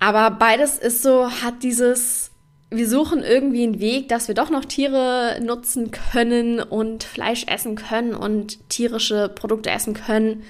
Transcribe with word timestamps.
Aber 0.00 0.30
beides 0.30 0.78
ist 0.78 1.02
so, 1.02 1.28
hat 1.28 1.64
dieses, 1.64 2.30
wir 2.70 2.88
suchen 2.88 3.24
irgendwie 3.24 3.64
einen 3.64 3.80
Weg, 3.80 4.08
dass 4.08 4.28
wir 4.28 4.34
doch 4.36 4.48
noch 4.48 4.64
Tiere 4.64 5.40
nutzen 5.42 5.90
können 5.90 6.60
und 6.60 7.02
Fleisch 7.02 7.44
essen 7.48 7.74
können 7.74 8.14
und 8.14 8.68
tierische 8.68 9.28
Produkte 9.28 9.70
essen 9.70 9.94
können, 9.94 10.44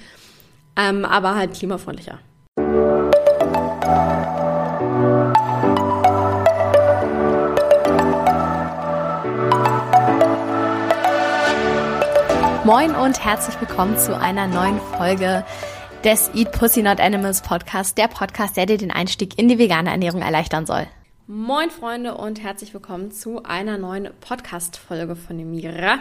ähm, 0.75 1.03
aber 1.03 1.33
halt 1.33 1.55
klimafreundlicher. 1.55 2.19
Moin 12.65 12.93
und 12.93 13.25
herzlich 13.25 13.59
willkommen 13.59 13.97
zu 13.97 14.15
einer 14.15 14.45
neuen 14.45 14.79
Folge 14.95 15.43
des 16.03 16.31
Eat 16.33 16.53
Pussy 16.53 16.81
Not 16.81 17.01
Animals 17.01 17.41
Podcast, 17.41 17.97
der 17.97 18.07
Podcast, 18.07 18.55
der 18.55 18.65
dir 18.65 18.77
den 18.77 18.91
Einstieg 18.91 19.37
in 19.37 19.49
die 19.49 19.59
vegane 19.59 19.89
Ernährung 19.89 20.21
erleichtern 20.21 20.65
soll. 20.65 20.87
Moin 21.27 21.69
Freunde 21.69 22.15
und 22.15 22.41
herzlich 22.41 22.73
willkommen 22.73 23.11
zu 23.11 23.43
einer 23.43 23.77
neuen 23.77 24.09
Podcast-Folge 24.21 25.17
von 25.17 25.37
dem 25.37 25.51
Mira. 25.51 25.99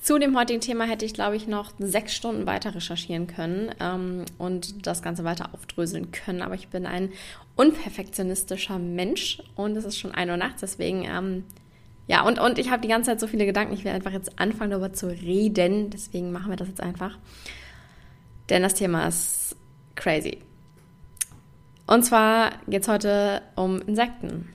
Zu 0.00 0.18
dem 0.18 0.36
heutigen 0.36 0.60
Thema 0.60 0.86
hätte 0.86 1.04
ich, 1.04 1.14
glaube 1.14 1.36
ich, 1.36 1.46
noch 1.46 1.70
sechs 1.78 2.14
Stunden 2.14 2.46
weiter 2.46 2.74
recherchieren 2.74 3.28
können 3.28 3.72
ähm, 3.78 4.24
und 4.38 4.86
das 4.88 5.02
Ganze 5.02 5.22
weiter 5.22 5.50
aufdröseln 5.54 6.10
können. 6.10 6.42
Aber 6.42 6.56
ich 6.56 6.66
bin 6.68 6.84
ein 6.84 7.12
unperfektionistischer 7.54 8.80
Mensch 8.80 9.40
und 9.54 9.76
es 9.76 9.84
ist 9.84 9.98
schon 9.98 10.12
ein 10.12 10.30
Uhr 10.30 10.36
nachts, 10.36 10.62
deswegen 10.62 11.04
ähm, 11.04 11.44
ja, 12.08 12.22
und, 12.26 12.40
und 12.40 12.58
ich 12.58 12.72
habe 12.72 12.82
die 12.82 12.88
ganze 12.88 13.10
Zeit 13.10 13.20
so 13.20 13.28
viele 13.28 13.46
Gedanken. 13.46 13.72
Ich 13.72 13.84
will 13.84 13.92
einfach 13.92 14.10
jetzt 14.10 14.40
anfangen, 14.40 14.72
darüber 14.72 14.92
zu 14.92 15.06
reden. 15.06 15.90
Deswegen 15.90 16.32
machen 16.32 16.50
wir 16.50 16.56
das 16.56 16.66
jetzt 16.66 16.80
einfach. 16.80 17.16
Denn 18.48 18.62
das 18.62 18.74
Thema 18.74 19.06
ist 19.06 19.56
crazy. 19.94 20.38
Und 21.86 22.04
zwar 22.04 22.52
geht 22.68 22.82
es 22.82 22.88
heute 22.88 23.42
um 23.56 23.80
Insekten. 23.82 24.48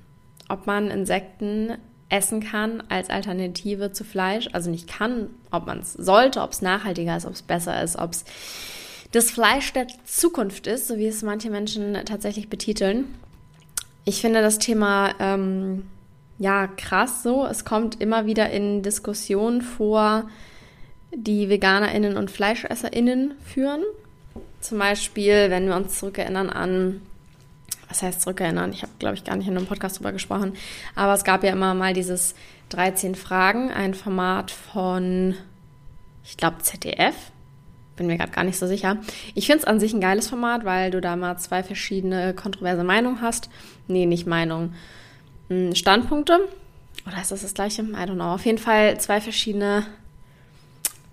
Ob 0.49 0.65
man 0.65 0.89
Insekten 0.89 1.77
essen 2.09 2.41
kann 2.41 2.81
als 2.89 3.09
Alternative 3.09 3.91
zu 3.91 4.03
Fleisch. 4.03 4.49
Also 4.53 4.69
nicht 4.69 4.87
kann, 4.87 5.29
ob 5.51 5.65
man 5.67 5.79
es 5.79 5.93
sollte, 5.93 6.41
ob 6.41 6.51
es 6.51 6.61
nachhaltiger 6.61 7.17
ist, 7.17 7.25
ob 7.25 7.33
es 7.33 7.41
besser 7.41 7.81
ist, 7.83 7.97
ob 7.97 8.11
es 8.11 8.25
das 9.11 9.31
Fleisch 9.31 9.73
der 9.73 9.87
Zukunft 10.05 10.67
ist, 10.67 10.87
so 10.87 10.97
wie 10.97 11.07
es 11.07 11.23
manche 11.23 11.49
Menschen 11.49 11.93
tatsächlich 12.05 12.49
betiteln. 12.49 13.05
Ich 14.05 14.21
finde 14.21 14.41
das 14.41 14.57
Thema 14.57 15.13
ähm, 15.19 15.87
ja 16.39 16.67
krass 16.67 17.23
so. 17.23 17.45
Es 17.45 17.65
kommt 17.65 17.99
immer 18.01 18.25
wieder 18.25 18.49
in 18.49 18.83
Diskussionen 18.83 19.61
vor, 19.61 20.29
die 21.13 21.49
VeganerInnen 21.49 22.17
und 22.17 22.31
FleischesserInnen 22.31 23.33
führen. 23.43 23.83
Zum 24.59 24.79
Beispiel, 24.79 25.49
wenn 25.49 25.67
wir 25.67 25.75
uns 25.75 25.99
zurückerinnern 25.99 26.49
an, 26.49 27.01
was 27.87 28.03
heißt 28.03 28.21
zurückerinnern? 28.21 28.71
Ich 28.73 28.81
habe, 28.83 28.91
glaube 28.99 29.15
ich, 29.15 29.23
gar 29.23 29.35
nicht 29.35 29.47
in 29.47 29.57
einem 29.57 29.67
Podcast 29.67 29.99
drüber 29.99 30.11
gesprochen, 30.11 30.53
aber 30.95 31.13
es 31.13 31.23
gab 31.23 31.43
ja 31.43 31.51
immer 31.51 31.73
mal 31.73 31.93
dieses 31.93 32.35
13 32.69 33.15
Fragen, 33.15 33.71
ein 33.71 33.93
Format 33.93 34.51
von, 34.51 35.35
ich 36.25 36.37
glaube, 36.37 36.57
ZDF. 36.61 37.15
Bin 37.95 38.07
mir 38.07 38.17
gerade 38.17 38.31
gar 38.31 38.43
nicht 38.43 38.59
so 38.59 38.67
sicher. 38.67 38.97
Ich 39.33 39.47
finde 39.47 39.61
es 39.61 39.65
an 39.65 39.79
sich 39.79 39.93
ein 39.93 40.01
geiles 40.01 40.27
Format, 40.27 40.65
weil 40.65 40.91
du 40.91 41.01
da 41.01 41.15
mal 41.15 41.37
zwei 41.37 41.63
verschiedene 41.63 42.35
kontroverse 42.35 42.83
Meinungen 42.83 43.21
hast. 43.21 43.49
Nee, 43.87 44.05
nicht 44.05 44.27
Meinungen 44.27 44.75
hm, 45.49 45.73
Standpunkte. 45.73 46.47
Oder 47.07 47.21
ist 47.21 47.31
das 47.31 47.41
das 47.41 47.53
gleiche? 47.53 47.81
I 47.81 47.95
don't 47.95 48.15
know. 48.15 48.33
Auf 48.33 48.45
jeden 48.45 48.57
Fall 48.57 48.99
zwei 48.99 49.21
verschiedene, 49.21 49.85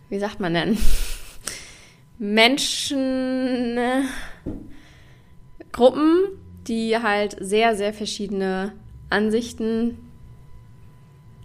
wie 0.09 0.19
sagt 0.19 0.41
man 0.41 0.55
denn? 0.55 0.79
Menschen, 2.19 3.79
Gruppen, 5.73 6.29
die 6.67 6.97
halt 6.97 7.37
sehr, 7.41 7.75
sehr 7.75 7.93
verschiedene 7.93 8.73
Ansichten. 9.11 9.99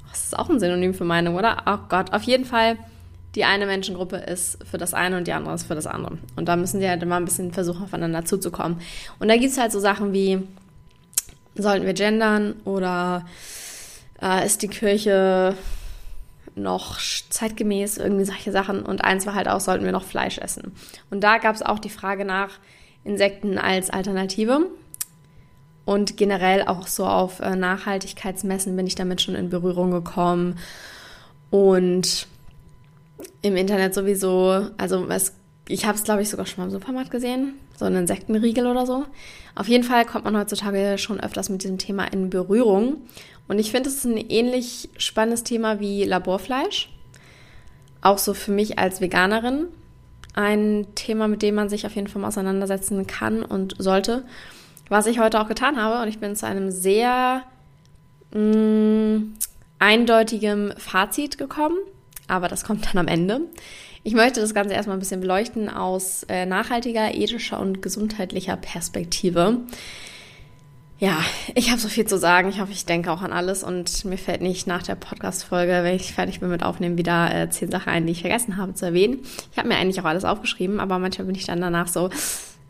Das 0.10 0.26
ist 0.26 0.38
auch 0.38 0.50
ein 0.50 0.60
Synonym 0.60 0.94
für 0.94 1.06
Meinung, 1.06 1.36
oder? 1.36 1.64
Oh 1.66 1.78
Gott, 1.90 2.14
auf 2.14 2.24
jeden 2.24 2.46
Fall, 2.46 2.78
die 3.36 3.44
eine 3.44 3.66
Menschengruppe 3.66 4.17
ist 4.17 4.60
für 4.70 4.78
das 4.78 4.94
eine 4.94 5.17
und 5.17 5.28
die 5.28 5.33
andere 5.33 5.56
ist 5.56 5.66
für 5.66 5.76
das 5.76 5.88
andere. 5.88 6.17
Und 6.36 6.48
da 6.48 6.56
müssen 6.56 6.80
sie 6.80 6.89
halt 6.89 7.02
immer 7.04 7.17
ein 7.17 7.26
bisschen 7.26 7.52
versuchen, 7.52 7.83
aufeinander 7.83 8.26
zuzukommen. 8.26 8.80
Und 9.20 9.28
da 9.28 9.36
gibt 9.36 9.52
es 9.52 9.58
halt 9.58 9.72
so 9.72 9.80
Sachen 9.80 10.14
wie, 10.14 10.39
sollten 11.56 11.86
wir 11.86 11.94
gendern 11.94 12.56
oder 12.66 13.26
äh, 14.22 14.45
ist 14.45 14.62
die 14.62 14.67
Kirche 14.67 15.56
noch 16.59 16.99
zeitgemäß, 17.30 17.97
irgendwie 17.97 18.25
solche 18.25 18.52
Sachen. 18.52 18.83
Und 18.83 19.03
eins 19.03 19.25
war 19.25 19.36
halt 19.36 19.47
auch, 19.47 19.59
sollten 19.59 19.86
wir 19.86 19.92
noch 19.92 20.03
Fleisch 20.03 20.37
essen. 20.37 20.73
Und 21.09 21.23
da 21.23 21.37
gab 21.37 21.55
es 21.55 21.61
auch 21.61 21.80
die 21.80 21.89
Frage 21.89 22.25
nach 22.25 22.52
Insekten 23.03 23.58
als 23.58 23.89
Alternative. 23.89 24.67
Und 25.86 26.17
generell 26.17 26.64
auch 26.64 26.87
so 26.87 27.05
auf 27.05 27.39
äh, 27.39 27.55
Nachhaltigkeitsmessen 27.55 28.75
bin 28.75 28.86
ich 28.86 28.95
damit 28.95 29.21
schon 29.21 29.36
in 29.36 29.49
Berührung 29.49 29.92
gekommen. 29.92 30.59
Und 31.49 32.27
im 33.41 33.55
Internet 33.55 33.93
sowieso, 33.93 34.67
also 34.77 35.08
es, 35.08 35.33
ich 35.67 35.86
habe 35.86 35.97
es, 35.97 36.03
glaube 36.03 36.21
ich, 36.21 36.30
sogar 36.30 36.45
schon 36.45 36.61
mal 36.61 36.65
im 36.65 36.71
Supermarkt 36.71 37.09
gesehen 37.09 37.53
so 37.80 37.86
ein 37.86 37.95
Insektenriegel 37.95 38.67
oder 38.67 38.86
so. 38.86 39.05
Auf 39.55 39.67
jeden 39.67 39.83
Fall 39.83 40.05
kommt 40.05 40.26
man 40.26 40.37
heutzutage 40.37 40.97
schon 40.97 41.20
öfters 41.20 41.49
mit 41.49 41.64
diesem 41.64 41.77
Thema 41.77 42.03
in 42.03 42.30
Berührung. 42.30 42.97
Und 43.49 43.60
ich 43.60 43.71
finde, 43.71 43.89
es 43.89 43.95
ist 43.95 44.05
ein 44.05 44.17
ähnlich 44.17 44.89
spannendes 44.98 45.43
Thema 45.43 45.80
wie 45.80 46.05
Laborfleisch. 46.05 46.89
Auch 48.02 48.20
so 48.20 48.33
für 48.33 48.52
mich 48.52 48.80
als 48.80 49.02
Veganerin 49.02 49.65
ein 50.36 50.86
Thema, 50.93 51.27
mit 51.27 51.42
dem 51.42 51.55
man 51.55 51.67
sich 51.67 51.86
auf 51.86 51.95
jeden 51.95 52.08
Fall 52.08 52.23
auseinandersetzen 52.23 53.08
kann 53.08 53.43
und 53.43 53.76
sollte. 53.80 54.23
Was 54.88 55.08
ich 55.08 55.20
heute 55.20 55.42
auch 55.42 55.48
getan 55.48 55.82
habe. 55.82 56.02
Und 56.02 56.08
ich 56.08 56.20
bin 56.20 56.36
zu 56.36 56.45
einem 56.45 56.70
sehr 56.70 57.43
mh, 58.33 58.39
mm, 58.39 59.33
eindeutigen 59.80 60.73
Fazit 60.77 61.39
gekommen. 61.39 61.77
Aber 62.27 62.48
das 62.49 62.64
kommt 62.64 62.86
dann 62.86 62.99
am 62.99 63.08
Ende. 63.08 63.42
Ich 64.04 64.14
möchte 64.14 64.42
das 64.42 64.54
Ganze 64.54 64.76
erstmal 64.76 64.95
ein 64.95 65.02
bisschen 65.02 65.21
beleuchten 65.21 65.70
aus 65.70 66.23
äh, 66.30 66.45
nachhaltiger, 66.45 67.15
ethischer 67.15 67.59
und 67.59 67.82
gesundheitlicher 67.82 68.58
Perspektive. 68.58 69.58
Ja, 70.99 71.23
ich 71.55 71.71
habe 71.71 71.80
so 71.80 71.87
viel 71.87 72.05
zu 72.05 72.17
sagen. 72.17 72.49
Ich 72.49 72.60
hoffe, 72.60 72.73
ich 72.73 72.86
denke 72.86 73.10
auch 73.10 73.21
an 73.21 73.32
alles 73.32 73.64
und 73.64 74.04
mir 74.04 74.17
fällt 74.17 74.42
nicht 74.42 74.67
nach 74.67 74.83
der 74.83 74.95
Podcast-Folge, 74.95 75.80
wenn 75.83 75.95
ich 75.95 76.14
fertig 76.14 76.42
bin 76.42 76.49
mit 76.49 76.61
Aufnehmen, 76.61 76.98
wieder 76.98 77.33
äh, 77.33 77.49
zehn 77.49 77.71
Sachen 77.71 77.87
ein, 77.87 78.05
die 78.05 78.11
ich 78.11 78.20
vergessen 78.20 78.58
habe 78.58 78.73
zu 78.73 78.86
erwähnen. 78.86 79.20
Ich 79.49 79.58
habe 79.58 79.70
mir 79.70 79.77
eigentlich 79.77 80.02
auch 80.02 80.05
alles 80.05 80.26
aufgeschrieben, 80.26 80.82
aber 80.82 80.99
manchmal 80.99 81.27
bin 81.27 81.36
ich 81.36 81.45
dann 81.45 81.61
danach 81.61 81.88
so, 81.88 82.09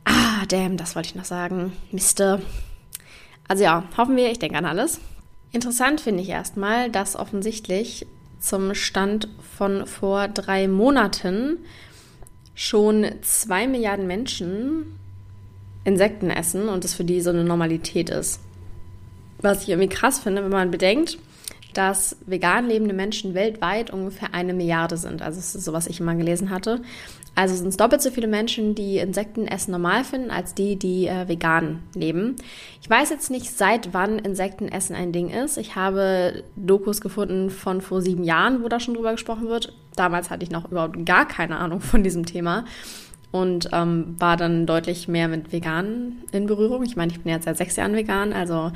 ah, 0.06 0.46
damn, 0.48 0.78
das 0.78 0.96
wollte 0.96 1.10
ich 1.10 1.16
noch 1.16 1.26
sagen. 1.26 1.74
Miste. 1.92 2.40
Also 3.48 3.64
ja, 3.64 3.86
hoffen 3.98 4.16
wir, 4.16 4.32
ich 4.32 4.38
denke 4.38 4.60
an 4.60 4.66
alles. 4.66 5.00
Interessant 5.52 6.00
finde 6.00 6.22
ich 6.22 6.30
erstmal, 6.30 6.92
dass 6.92 7.16
offensichtlich 7.16 8.06
zum 8.40 8.76
Stand 8.76 9.28
von 9.58 9.88
vor 9.88 10.28
drei 10.28 10.68
Monaten 10.68 11.58
schon 12.54 13.08
zwei 13.24 13.66
Milliarden 13.66 14.06
Menschen 14.06 15.00
Insekten 15.84 16.30
essen 16.30 16.70
und 16.70 16.84
das 16.84 16.94
für 16.94 17.04
die 17.04 17.22
so 17.22 17.30
eine 17.30 17.44
Normalität 17.44 18.10
ist. 18.10 18.40
Was 19.42 19.64
ich 19.64 19.70
irgendwie 19.70 19.90
krass 19.90 20.20
finde, 20.20 20.44
wenn 20.44 20.52
man 20.52 20.72
bedenkt, 20.72 21.18
dass 21.74 22.18
vegan 22.26 22.68
lebende 22.68 22.94
Menschen 22.94 23.34
weltweit 23.34 23.92
ungefähr 23.92 24.34
eine 24.34 24.54
Milliarde 24.54 24.98
sind. 24.98 25.22
Also 25.22 25.38
das 25.38 25.56
ist 25.56 25.66
so, 25.66 25.74
was 25.74 25.88
ich 25.88 26.00
immer 26.00 26.16
gelesen 26.16 26.50
hatte. 26.50 26.82
Also 27.36 27.56
sind 27.56 27.68
es 27.68 27.78
doppelt 27.78 28.02
so 28.02 28.10
viele 28.10 28.28
Menschen, 28.28 28.76
die 28.76 28.98
Insektenessen 28.98 29.72
normal 29.72 30.04
finden, 30.04 30.32
als 30.32 30.56
die, 30.56 30.76
die 30.78 31.08
äh, 31.08 31.28
vegan 31.28 31.84
leben. 31.94 32.36
Ich 32.82 32.90
weiß 32.90 33.12
jetzt 33.12 33.30
nicht, 33.30 33.56
seit 33.56 33.94
wann 33.94 34.20
Insektenessen 34.20 34.96
ein 34.96 35.14
Ding 35.14 35.30
ist. 35.30 35.58
Ich 35.58 35.76
habe 35.76 36.44
Dokus 36.56 37.02
gefunden 37.02 37.50
von 37.50 37.82
vor 37.82 38.02
sieben 38.02 38.24
Jahren, 38.24 38.64
wo 38.64 38.68
da 38.68 38.80
schon 38.80 38.96
drüber 38.96 39.12
gesprochen 39.12 39.48
wird. 39.48 39.74
Damals 39.96 40.30
hatte 40.30 40.44
ich 40.44 40.52
noch 40.52 40.70
überhaupt 40.70 41.06
gar 41.06 41.28
keine 41.28 41.60
Ahnung 41.60 41.82
von 41.82 42.04
diesem 42.04 42.26
Thema 42.26 42.66
und 43.32 43.70
ähm, 43.72 44.16
war 44.20 44.38
dann 44.38 44.66
deutlich 44.66 45.08
mehr 45.08 45.28
mit 45.28 45.52
Veganen 45.52 46.24
in 46.32 46.48
Berührung. 46.48 46.84
Ich 46.84 46.96
meine, 46.96 47.12
ich 47.12 47.22
bin 47.22 47.32
jetzt 47.32 47.46
seit 47.46 47.58
sechs 47.58 47.76
Jahren 47.76 47.96
vegan, 47.96 48.34
also 48.34 48.72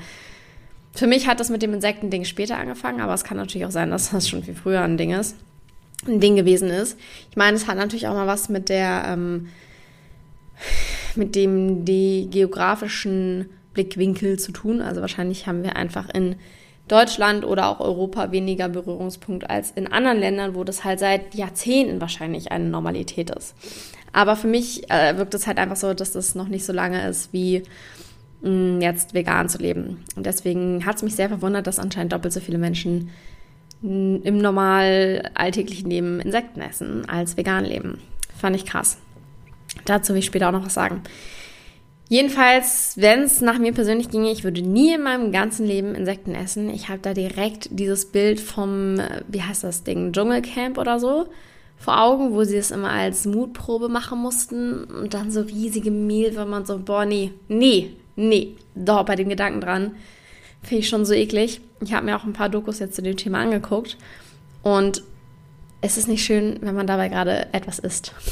für 0.95 1.07
mich 1.07 1.27
hat 1.27 1.39
das 1.39 1.49
mit 1.49 1.61
dem 1.61 1.73
Insektending 1.73 2.23
später 2.23 2.57
angefangen, 2.57 3.01
aber 3.01 3.13
es 3.13 3.23
kann 3.23 3.37
natürlich 3.37 3.65
auch 3.65 3.71
sein, 3.71 3.89
dass 3.89 4.11
das 4.11 4.29
schon 4.29 4.43
viel 4.43 4.55
früher 4.55 4.81
ein 4.81 4.97
Ding 4.97 5.11
ist, 5.11 5.35
ein 6.07 6.19
Ding 6.19 6.35
gewesen 6.35 6.69
ist. 6.69 6.99
Ich 7.31 7.35
meine, 7.35 7.57
es 7.57 7.67
hat 7.67 7.77
natürlich 7.77 8.07
auch 8.07 8.13
mal 8.13 8.27
was 8.27 8.49
mit 8.49 8.69
der, 8.69 9.05
ähm, 9.07 9.47
mit 11.15 11.35
dem 11.35 11.83
die 11.83 12.27
geografischen 12.29 13.49
Blickwinkel 13.73 14.37
zu 14.37 14.51
tun. 14.51 14.81
Also 14.81 15.01
wahrscheinlich 15.01 15.47
haben 15.47 15.63
wir 15.63 15.75
einfach 15.75 16.09
in 16.09 16.35
Deutschland 16.87 17.45
oder 17.45 17.69
auch 17.69 17.79
Europa 17.79 18.31
weniger 18.31 18.69
Berührungspunkt 18.69 19.49
als 19.49 19.71
in 19.71 19.91
anderen 19.91 20.19
Ländern, 20.19 20.53
wo 20.53 20.63
das 20.63 20.83
halt 20.83 20.99
seit 20.99 21.33
Jahrzehnten 21.33 22.01
wahrscheinlich 22.01 22.51
eine 22.51 22.65
Normalität 22.65 23.31
ist. 23.31 23.55
Aber 24.13 24.35
für 24.35 24.47
mich 24.47 24.89
äh, 24.89 25.17
wirkt 25.17 25.33
es 25.33 25.47
halt 25.47 25.57
einfach 25.57 25.75
so, 25.75 25.93
dass 25.93 26.13
das 26.13 26.35
noch 26.35 26.47
nicht 26.47 26.65
so 26.65 26.71
lange 26.71 27.07
ist 27.07 27.33
wie 27.33 27.63
Mm, 28.43 28.81
jetzt 28.81 29.13
vegan 29.13 29.47
zu 29.47 29.57
leben. 29.57 30.03
Und 30.17 30.25
deswegen 30.25 30.85
hat 30.85 30.97
es 30.97 31.01
mich 31.01 31.15
sehr 31.15 31.29
verwundert, 31.29 31.65
dass 31.65 31.79
anscheinend 31.79 32.11
doppelt 32.11 32.33
so 32.33 32.41
viele 32.41 32.57
Menschen 32.57 33.09
mm, 33.81 34.17
im 34.23 34.37
normal 34.37 35.31
alltäglichen 35.33 35.89
Leben 35.89 36.19
Insekten 36.19 36.61
essen 36.61 37.07
als 37.07 37.37
vegan 37.37 37.63
leben. 37.63 38.01
Fand 38.37 38.55
ich 38.57 38.65
krass. 38.65 38.97
Dazu 39.85 40.11
will 40.11 40.19
ich 40.19 40.25
später 40.25 40.49
auch 40.49 40.51
noch 40.51 40.65
was 40.65 40.73
sagen. 40.73 41.01
Jedenfalls, 42.09 42.95
wenn 42.97 43.21
es 43.21 43.39
nach 43.39 43.59
mir 43.59 43.71
persönlich 43.71 44.09
ginge, 44.09 44.29
ich 44.29 44.43
würde 44.43 44.61
nie 44.61 44.93
in 44.93 45.03
meinem 45.03 45.31
ganzen 45.31 45.65
Leben 45.65 45.95
Insekten 45.95 46.35
essen. 46.35 46.69
Ich 46.69 46.89
habe 46.89 46.99
da 47.01 47.13
direkt 47.13 47.69
dieses 47.71 48.11
Bild 48.11 48.41
vom, 48.41 48.99
wie 49.29 49.41
heißt 49.41 49.63
das 49.63 49.85
Ding, 49.85 50.11
Dschungelcamp 50.11 50.77
oder 50.77 50.99
so 50.99 51.27
vor 51.83 52.01
Augen, 52.01 52.33
wo 52.33 52.43
sie 52.43 52.57
es 52.57 52.71
immer 52.71 52.89
als 52.91 53.25
Mutprobe 53.25 53.89
machen 53.89 54.19
mussten 54.19 54.85
und 54.85 55.13
dann 55.13 55.31
so 55.31 55.41
riesige 55.41 55.91
Mehlwürmer 55.91 56.65
so, 56.65 56.79
boah, 56.79 57.05
nee, 57.05 57.31
nee, 57.47 57.91
nee, 58.15 58.55
doch 58.75 59.03
bei 59.05 59.15
dem 59.15 59.29
Gedanken 59.29 59.61
dran. 59.61 59.91
Finde 60.61 60.79
ich 60.79 60.89
schon 60.89 61.05
so 61.05 61.13
eklig. 61.13 61.59
Ich 61.81 61.93
habe 61.93 62.05
mir 62.05 62.15
auch 62.15 62.23
ein 62.23 62.33
paar 62.33 62.49
Dokus 62.49 62.79
jetzt 62.79 62.95
zu 62.95 63.01
dem 63.01 63.17
Thema 63.17 63.41
angeguckt 63.41 63.97
und 64.61 65.03
es 65.81 65.97
ist 65.97 66.07
nicht 66.07 66.23
schön, 66.23 66.59
wenn 66.61 66.75
man 66.75 66.87
dabei 66.87 67.09
gerade 67.09 67.53
etwas 67.53 67.79
isst. 67.79 68.13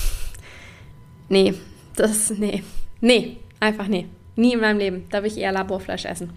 Nee, 1.30 1.54
das, 1.96 2.30
nee, 2.32 2.62
nee, 3.00 3.38
Einfach 3.62 3.88
nee. 3.88 4.08
Nie 4.36 4.54
in 4.54 4.60
meinem 4.60 4.80
Leben. 4.80 5.06
Da 5.12 5.22
will 5.22 5.32
ich 5.32 5.38
eher 5.38 5.52
Laborfleisch 5.52 6.06
essen. 6.06 6.32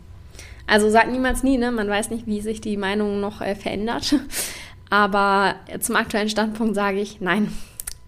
Also 0.66 0.90
sagt 0.90 1.11
niemals 1.11 1.43
nie, 1.43 1.56
ne? 1.56 1.72
Man 1.72 1.88
weiß 1.88 2.11
nicht, 2.11 2.26
wie 2.26 2.40
sich 2.43 2.61
die 2.61 2.76
Meinung 2.76 3.20
noch 3.20 3.40
äh, 3.40 3.56
verändert. 3.56 4.14
Aber 4.91 5.55
zum 5.81 5.97
aktuellen 5.97 6.29
Standpunkt 6.29 6.75
sage 6.75 7.01
ich 7.01 7.21
nein. 7.21 7.53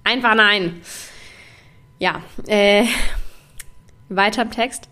Einfach 0.04 0.34
nein. 0.34 0.80
Ja, 1.98 2.22
äh, 2.46 2.84
weiter 4.08 4.42
im 4.42 4.50
Text. 4.50 4.88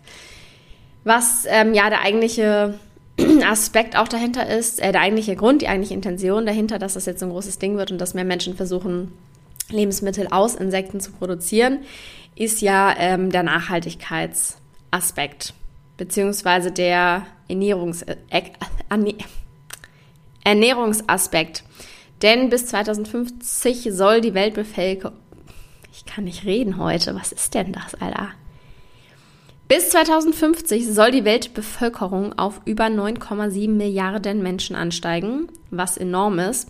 Was 1.03 1.45
ähm, 1.47 1.73
ja 1.73 1.89
der 1.89 2.01
eigentliche 2.01 2.79
Aspekt 3.47 3.97
auch 3.97 4.07
dahinter 4.07 4.47
ist, 4.47 4.81
äh, 4.81 4.91
der 4.91 5.01
eigentliche 5.01 5.35
Grund, 5.35 5.61
die 5.61 5.67
eigentliche 5.67 5.93
Intention 5.93 6.45
dahinter, 6.45 6.79
dass 6.79 6.95
das 6.95 7.05
jetzt 7.05 7.19
so 7.19 7.27
ein 7.27 7.31
großes 7.31 7.59
Ding 7.59 7.77
wird 7.77 7.91
und 7.91 7.99
dass 7.99 8.13
mehr 8.13 8.25
Menschen 8.25 8.55
versuchen, 8.55 9.13
Lebensmittel 9.69 10.27
aus 10.29 10.55
Insekten 10.55 10.99
zu 10.99 11.11
produzieren, 11.11 11.79
ist 12.35 12.61
ja 12.61 12.93
ähm, 12.97 13.31
der 13.31 13.43
Nachhaltigkeitsaspekt, 13.43 15.53
beziehungsweise 15.97 16.71
der 16.71 17.25
Ernährungs 17.47 18.01
äh, 18.03 18.17
Ernährungsaspekt. 20.45 21.65
Denn 22.21 22.49
bis 22.49 22.67
2050 22.67 23.89
soll 23.91 24.21
die 24.21 24.33
Weltbevölkerung. 24.33 25.17
Ich 25.91 26.05
kann 26.05 26.23
nicht 26.23 26.45
reden 26.45 26.77
heute. 26.77 27.15
Was 27.15 27.33
ist 27.33 27.53
denn 27.53 27.73
das, 27.73 27.95
Alter? 27.95 28.29
Bis 29.67 29.89
2050 29.89 30.87
soll 30.93 31.11
die 31.11 31.25
Weltbevölkerung 31.25 32.37
auf 32.37 32.61
über 32.65 32.85
9,7 32.85 33.69
Milliarden 33.69 34.43
Menschen 34.43 34.75
ansteigen, 34.75 35.47
was 35.71 35.97
enorm 35.97 36.37
ist. 36.37 36.69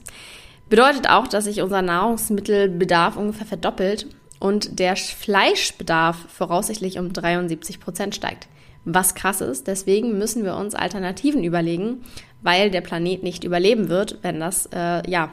Bedeutet 0.70 1.10
auch, 1.10 1.28
dass 1.28 1.44
sich 1.44 1.62
unser 1.62 1.82
Nahrungsmittelbedarf 1.82 3.18
ungefähr 3.18 3.46
verdoppelt 3.46 4.08
und 4.40 4.80
der 4.80 4.96
Fleischbedarf 4.96 6.18
voraussichtlich 6.30 6.98
um 6.98 7.12
73 7.12 7.80
Prozent 7.82 8.16
steigt. 8.16 8.48
Was 8.86 9.16
krass 9.16 9.42
ist, 9.42 9.68
deswegen 9.68 10.18
müssen 10.18 10.44
wir 10.44 10.56
uns 10.56 10.76
Alternativen 10.76 11.44
überlegen, 11.44 12.04
weil 12.46 12.72
der 12.72 12.82
Planet 12.82 13.24
nicht 13.24 13.44
überleben 13.44 13.90
wird, 13.90 14.20
wenn 14.22 14.40
das 14.40 14.70
äh, 14.74 15.10
ja 15.10 15.32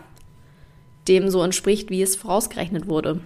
dem 1.08 1.30
so 1.30 1.42
entspricht, 1.42 1.90
wie 1.90 2.02
es 2.02 2.16
vorausgerechnet 2.16 2.88
wurde. 2.88 3.20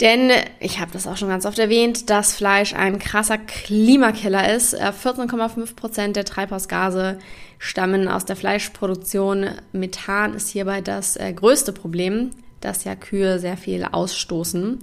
Denn 0.00 0.30
ich 0.60 0.80
habe 0.80 0.90
das 0.92 1.06
auch 1.06 1.18
schon 1.18 1.28
ganz 1.28 1.44
oft 1.44 1.58
erwähnt, 1.58 2.08
dass 2.08 2.34
Fleisch 2.34 2.74
ein 2.74 2.98
krasser 2.98 3.36
Klimakiller 3.36 4.54
ist. 4.54 4.74
14,5 4.74 5.62
äh, 5.62 5.74
Prozent 5.74 6.16
der 6.16 6.24
Treibhausgase 6.24 7.18
stammen 7.58 8.08
aus 8.08 8.24
der 8.24 8.36
Fleischproduktion. 8.36 9.50
Methan 9.72 10.34
ist 10.34 10.48
hierbei 10.48 10.80
das 10.80 11.16
äh, 11.16 11.32
größte 11.32 11.72
Problem 11.72 12.30
dass 12.60 12.84
ja 12.84 12.94
Kühe 12.94 13.38
sehr 13.38 13.56
viel 13.56 13.84
ausstoßen. 13.84 14.80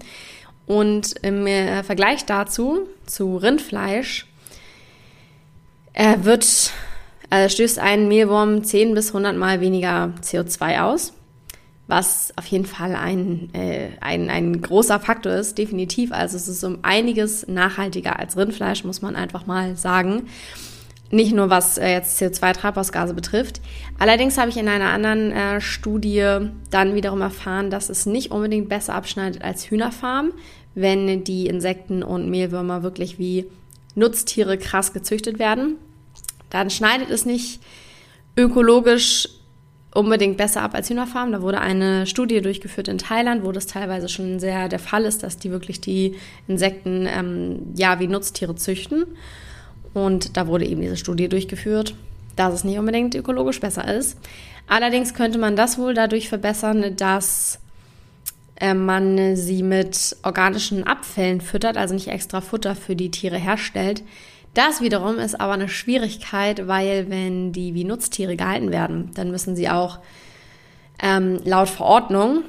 Und 0.65 1.15
im 1.21 1.47
äh, 1.47 1.83
Vergleich 1.83 2.25
dazu, 2.25 2.87
zu 3.05 3.37
Rindfleisch, 3.37 4.25
wird, 6.19 6.71
äh, 7.29 7.49
stößt 7.49 7.79
ein 7.79 8.07
Mehlwurm 8.07 8.63
10 8.63 8.93
bis 8.93 9.09
100 9.09 9.35
Mal 9.35 9.59
weniger 9.59 10.13
CO2 10.21 10.81
aus, 10.81 11.13
was 11.87 12.33
auf 12.37 12.45
jeden 12.47 12.65
Fall 12.65 12.95
ein, 12.95 13.49
äh, 13.53 13.89
ein, 13.99 14.29
ein 14.29 14.61
großer 14.61 14.99
Faktor 14.99 15.33
ist, 15.33 15.57
definitiv. 15.57 16.11
Also 16.11 16.37
es 16.37 16.47
ist 16.47 16.63
um 16.63 16.79
einiges 16.83 17.47
nachhaltiger 17.47 18.19
als 18.19 18.37
Rindfleisch, 18.37 18.83
muss 18.83 19.01
man 19.01 19.15
einfach 19.15 19.45
mal 19.45 19.75
sagen. 19.75 20.27
Nicht 21.09 21.33
nur 21.33 21.49
was 21.49 21.77
äh, 21.77 21.89
jetzt 21.89 22.21
CO2-Treibhausgase 22.21 23.13
betrifft. 23.13 23.61
Allerdings 23.97 24.37
habe 24.37 24.49
ich 24.49 24.57
in 24.57 24.67
einer 24.67 24.89
anderen 24.89 25.31
äh, 25.31 25.61
Studie 25.61 26.49
dann 26.69 26.95
wiederum 26.95 27.21
erfahren, 27.21 27.69
dass 27.69 27.89
es 27.89 28.05
nicht 28.05 28.31
unbedingt 28.31 28.67
besser 28.67 28.93
abschneidet 28.93 29.41
als 29.41 29.69
Hühnerfarm, 29.69 30.33
wenn 30.75 31.23
die 31.23 31.47
Insekten 31.47 32.03
und 32.03 32.29
Mehlwürmer 32.29 32.83
wirklich 32.83 33.17
wie 33.19 33.45
Nutztiere 33.95 34.57
krass 34.57 34.93
gezüchtet 34.93 35.39
werden. 35.39 35.77
Dann 36.49 36.69
schneidet 36.69 37.09
es 37.09 37.25
nicht 37.25 37.59
ökologisch 38.35 39.29
unbedingt 39.93 40.37
besser 40.37 40.61
ab 40.61 40.75
als 40.75 40.89
Hühnerfarm. 40.89 41.31
Da 41.31 41.41
wurde 41.41 41.59
eine 41.59 42.05
Studie 42.05 42.41
durchgeführt 42.41 42.87
in 42.87 42.99
Thailand, 42.99 43.43
wo 43.43 43.51
das 43.51 43.65
teilweise 43.65 44.09
schon 44.09 44.39
sehr 44.39 44.69
der 44.69 44.79
Fall 44.79 45.05
ist, 45.05 45.23
dass 45.23 45.37
die 45.37 45.49
wirklich 45.49 45.81
die 45.81 46.15
Insekten 46.47 47.07
ähm, 47.07 47.73
ja 47.75 47.99
wie 47.99 48.07
Nutztiere 48.07 48.55
züchten. 48.55 49.05
Und 49.93 50.37
da 50.37 50.47
wurde 50.47 50.65
eben 50.65 50.81
diese 50.81 50.97
Studie 50.97 51.27
durchgeführt, 51.27 51.95
dass 52.35 52.53
es 52.53 52.63
nicht 52.63 52.77
unbedingt 52.77 53.15
ökologisch 53.15 53.59
besser 53.59 53.91
ist. 53.91 54.17
Allerdings 54.67 55.13
könnte 55.13 55.39
man 55.39 55.55
das 55.55 55.79
wohl 55.79 55.93
dadurch 55.93 56.29
verbessern, 56.29 56.95
dass 56.95 57.59
äh, 58.57 58.73
man 58.73 59.35
sie 59.35 59.63
mit 59.63 60.15
organischen 60.23 60.85
Abfällen 60.85 61.41
füttert, 61.41 61.77
also 61.77 61.95
nicht 61.95 62.09
extra 62.09 62.41
Futter 62.41 62.75
für 62.75 62.95
die 62.95 63.09
Tiere 63.09 63.37
herstellt. 63.37 64.03
Das 64.57 64.81
wiederum 64.81 65.19
ist 65.19 65.39
aber 65.39 65.53
eine 65.53 65.69
Schwierigkeit, 65.69 66.67
weil 66.67 67.11
wenn 67.11 67.51
die 67.51 67.75
wie 67.75 67.83
Nutztiere 67.83 68.35
gehalten 68.35 68.71
werden, 68.71 69.11
dann 69.13 69.29
müssen 69.29 69.55
sie 69.55 69.69
auch 69.69 69.99
ähm, 70.99 71.39
laut 71.43 71.69
Verordnung 71.69 72.41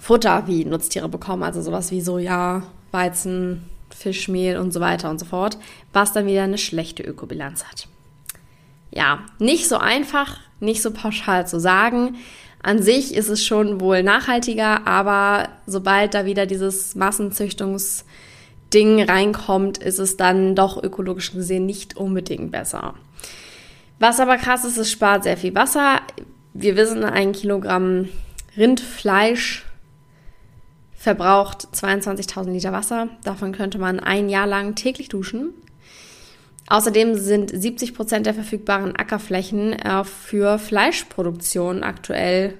Futter 0.00 0.46
wie 0.46 0.64
Nutztiere 0.64 1.08
bekommen, 1.08 1.42
also 1.42 1.60
sowas 1.60 1.90
wie 1.90 2.00
Soja, 2.00 2.62
Weizen, 2.92 3.64
Fischmehl 3.90 4.56
und 4.56 4.72
so 4.72 4.78
weiter 4.78 5.10
und 5.10 5.18
so 5.18 5.24
fort, 5.24 5.58
was 5.92 6.12
dann 6.12 6.28
wieder 6.28 6.44
eine 6.44 6.58
schlechte 6.58 7.02
Ökobilanz 7.02 7.64
hat. 7.64 7.88
Ja, 8.92 9.24
nicht 9.40 9.66
so 9.66 9.78
einfach, 9.78 10.38
nicht 10.60 10.80
so 10.80 10.92
pauschal 10.92 11.44
zu 11.44 11.58
sagen. 11.58 12.18
An 12.62 12.80
sich 12.80 13.12
ist 13.12 13.30
es 13.30 13.44
schon 13.44 13.80
wohl 13.80 14.04
nachhaltiger, 14.04 14.86
aber 14.86 15.48
sobald 15.66 16.14
da 16.14 16.24
wieder 16.24 16.46
dieses 16.46 16.94
Massenzüchtungsding 18.66 19.02
reinkommt, 19.02 19.78
ist 19.78 19.98
es 19.98 20.16
dann 20.16 20.54
doch 20.54 20.82
ökologisch 20.82 21.32
gesehen 21.32 21.66
nicht 21.66 21.96
unbedingt 21.96 22.50
besser. 22.50 22.94
Was 23.98 24.20
aber 24.20 24.36
krass 24.36 24.64
ist, 24.64 24.76
es 24.76 24.90
spart 24.90 25.24
sehr 25.24 25.36
viel 25.36 25.54
Wasser. 25.54 26.00
Wir 26.52 26.76
wissen, 26.76 27.04
ein 27.04 27.32
Kilogramm 27.32 28.08
Rindfleisch 28.56 29.64
verbraucht 30.94 31.68
22.000 31.72 32.50
Liter 32.50 32.72
Wasser. 32.72 33.08
Davon 33.24 33.52
könnte 33.52 33.78
man 33.78 34.00
ein 34.00 34.28
Jahr 34.28 34.46
lang 34.46 34.74
täglich 34.74 35.08
duschen. 35.08 35.50
Außerdem 36.68 37.14
sind 37.14 37.50
70 37.50 37.94
Prozent 37.94 38.26
der 38.26 38.34
verfügbaren 38.34 38.96
Ackerflächen 38.96 39.72
äh, 39.74 40.02
für 40.02 40.58
Fleischproduktion 40.58 41.84
aktuell 41.84 42.58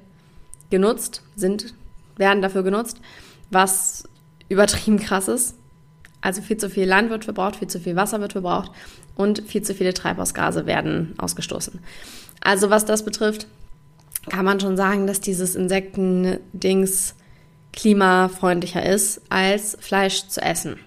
genutzt, 0.71 1.23
sind, 1.35 1.75
werden 2.17 2.41
dafür 2.41 2.63
genutzt, 2.63 3.01
was 3.51 4.09
übertrieben 4.49 5.01
krass 5.01 5.27
ist. 5.27 5.57
Also 6.27 6.43
viel 6.43 6.57
zu 6.57 6.69
viel 6.69 6.89
Land 6.89 7.09
wird 7.09 7.23
verbraucht, 7.23 7.55
viel 7.55 7.69
zu 7.69 7.79
viel 7.79 7.95
Wasser 7.95 8.21
wird 8.21 8.33
verbraucht 8.33 8.73
und 9.15 9.45
viel 9.47 9.63
zu 9.63 9.75
viele 9.75 9.95
Treibhausgase 9.95 10.67
werden 10.67 11.15
ausgestoßen. 11.19 11.79
Also 12.41 12.69
was 12.69 12.85
das 12.85 13.05
betrifft, 13.05 13.47
kann 14.29 14.45
man 14.45 14.59
schon 14.59 14.77
sagen, 14.77 15.07
dass 15.07 15.21
dieses 15.21 15.55
Insektendings 15.55 17.15
klimafreundlicher 17.73 18.85
ist, 18.85 19.21
als 19.29 19.79
Fleisch 19.81 20.27
zu 20.27 20.43
essen. 20.43 20.81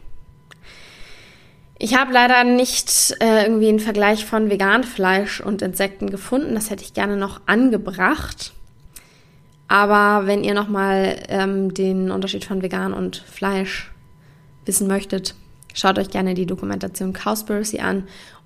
Ich 1.77 1.95
habe 1.95 2.11
leider 2.11 2.43
nicht 2.43 3.15
äh, 3.21 3.45
irgendwie 3.45 3.69
einen 3.69 3.79
Vergleich 3.79 4.25
von 4.25 4.49
Veganfleisch 4.49 5.39
und 5.39 5.61
Insekten 5.61 6.09
gefunden. 6.09 6.53
Das 6.53 6.69
hätte 6.69 6.83
ich 6.83 6.93
gerne 6.93 7.15
noch 7.15 7.39
angebracht. 7.45 8.51
Aber 9.69 10.27
wenn 10.27 10.43
ihr 10.43 10.53
nochmal 10.53 11.15
ähm, 11.29 11.73
den 11.73 12.11
Unterschied 12.11 12.43
von 12.43 12.61
Vegan 12.61 12.91
und 12.91 13.15
Fleisch 13.15 13.89
wissen 14.69 14.87
möchtet, 14.87 15.33
schaut 15.73 15.97
euch 15.97 16.11
gerne 16.11 16.35
die 16.35 16.45
Dokumentation 16.45 17.11
Cowspiracy 17.11 17.79
an 17.79 18.03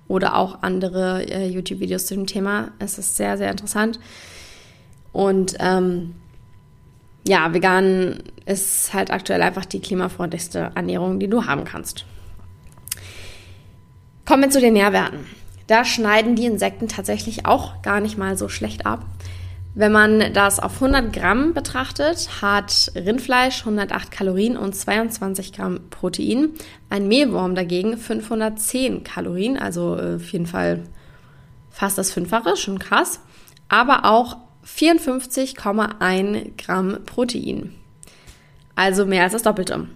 oder 0.08 0.36
auch 0.36 0.62
andere 0.62 1.22
äh, 1.30 1.46
YouTube-Videos 1.48 2.06
zu 2.06 2.14
dem 2.14 2.26
Thema. 2.26 2.72
Es 2.78 2.98
ist 2.98 3.16
sehr, 3.16 3.36
sehr 3.36 3.50
interessant. 3.50 4.00
Und 5.12 5.54
ähm, 5.60 6.14
ja, 7.28 7.52
vegan 7.52 8.22
ist 8.46 8.94
halt 8.94 9.10
aktuell 9.10 9.42
einfach 9.42 9.66
die 9.66 9.80
klimafreundlichste 9.80 10.72
Ernährung, 10.74 11.20
die 11.20 11.28
du 11.28 11.44
haben 11.44 11.64
kannst. 11.64 12.06
Kommen 14.24 14.44
wir 14.44 14.50
zu 14.50 14.60
den 14.60 14.72
Nährwerten. 14.72 15.26
Da 15.66 15.84
schneiden 15.84 16.36
die 16.36 16.46
Insekten 16.46 16.88
tatsächlich 16.88 17.44
auch 17.44 17.82
gar 17.82 18.00
nicht 18.00 18.16
mal 18.16 18.36
so 18.38 18.48
schlecht 18.48 18.86
ab. 18.86 19.04
Wenn 19.76 19.90
man 19.90 20.32
das 20.32 20.60
auf 20.60 20.74
100 20.74 21.12
Gramm 21.12 21.52
betrachtet, 21.52 22.40
hat 22.40 22.92
Rindfleisch 22.94 23.60
108 23.60 24.08
Kalorien 24.12 24.56
und 24.56 24.72
22 24.74 25.52
Gramm 25.52 25.80
Protein. 25.90 26.50
Ein 26.90 27.08
Mehlwurm 27.08 27.56
dagegen 27.56 27.98
510 27.98 29.02
Kalorien, 29.02 29.58
also 29.58 29.98
äh, 29.98 30.16
auf 30.16 30.32
jeden 30.32 30.46
Fall 30.46 30.84
fast 31.70 31.98
das 31.98 32.12
Fünffache, 32.12 32.56
schon 32.56 32.78
krass. 32.78 33.20
Aber 33.68 34.04
auch 34.04 34.36
54,1 34.64 36.52
Gramm 36.56 36.98
Protein. 37.04 37.74
Also 38.76 39.06
mehr 39.06 39.24
als 39.24 39.32
das 39.32 39.42
Doppelte. 39.42 39.88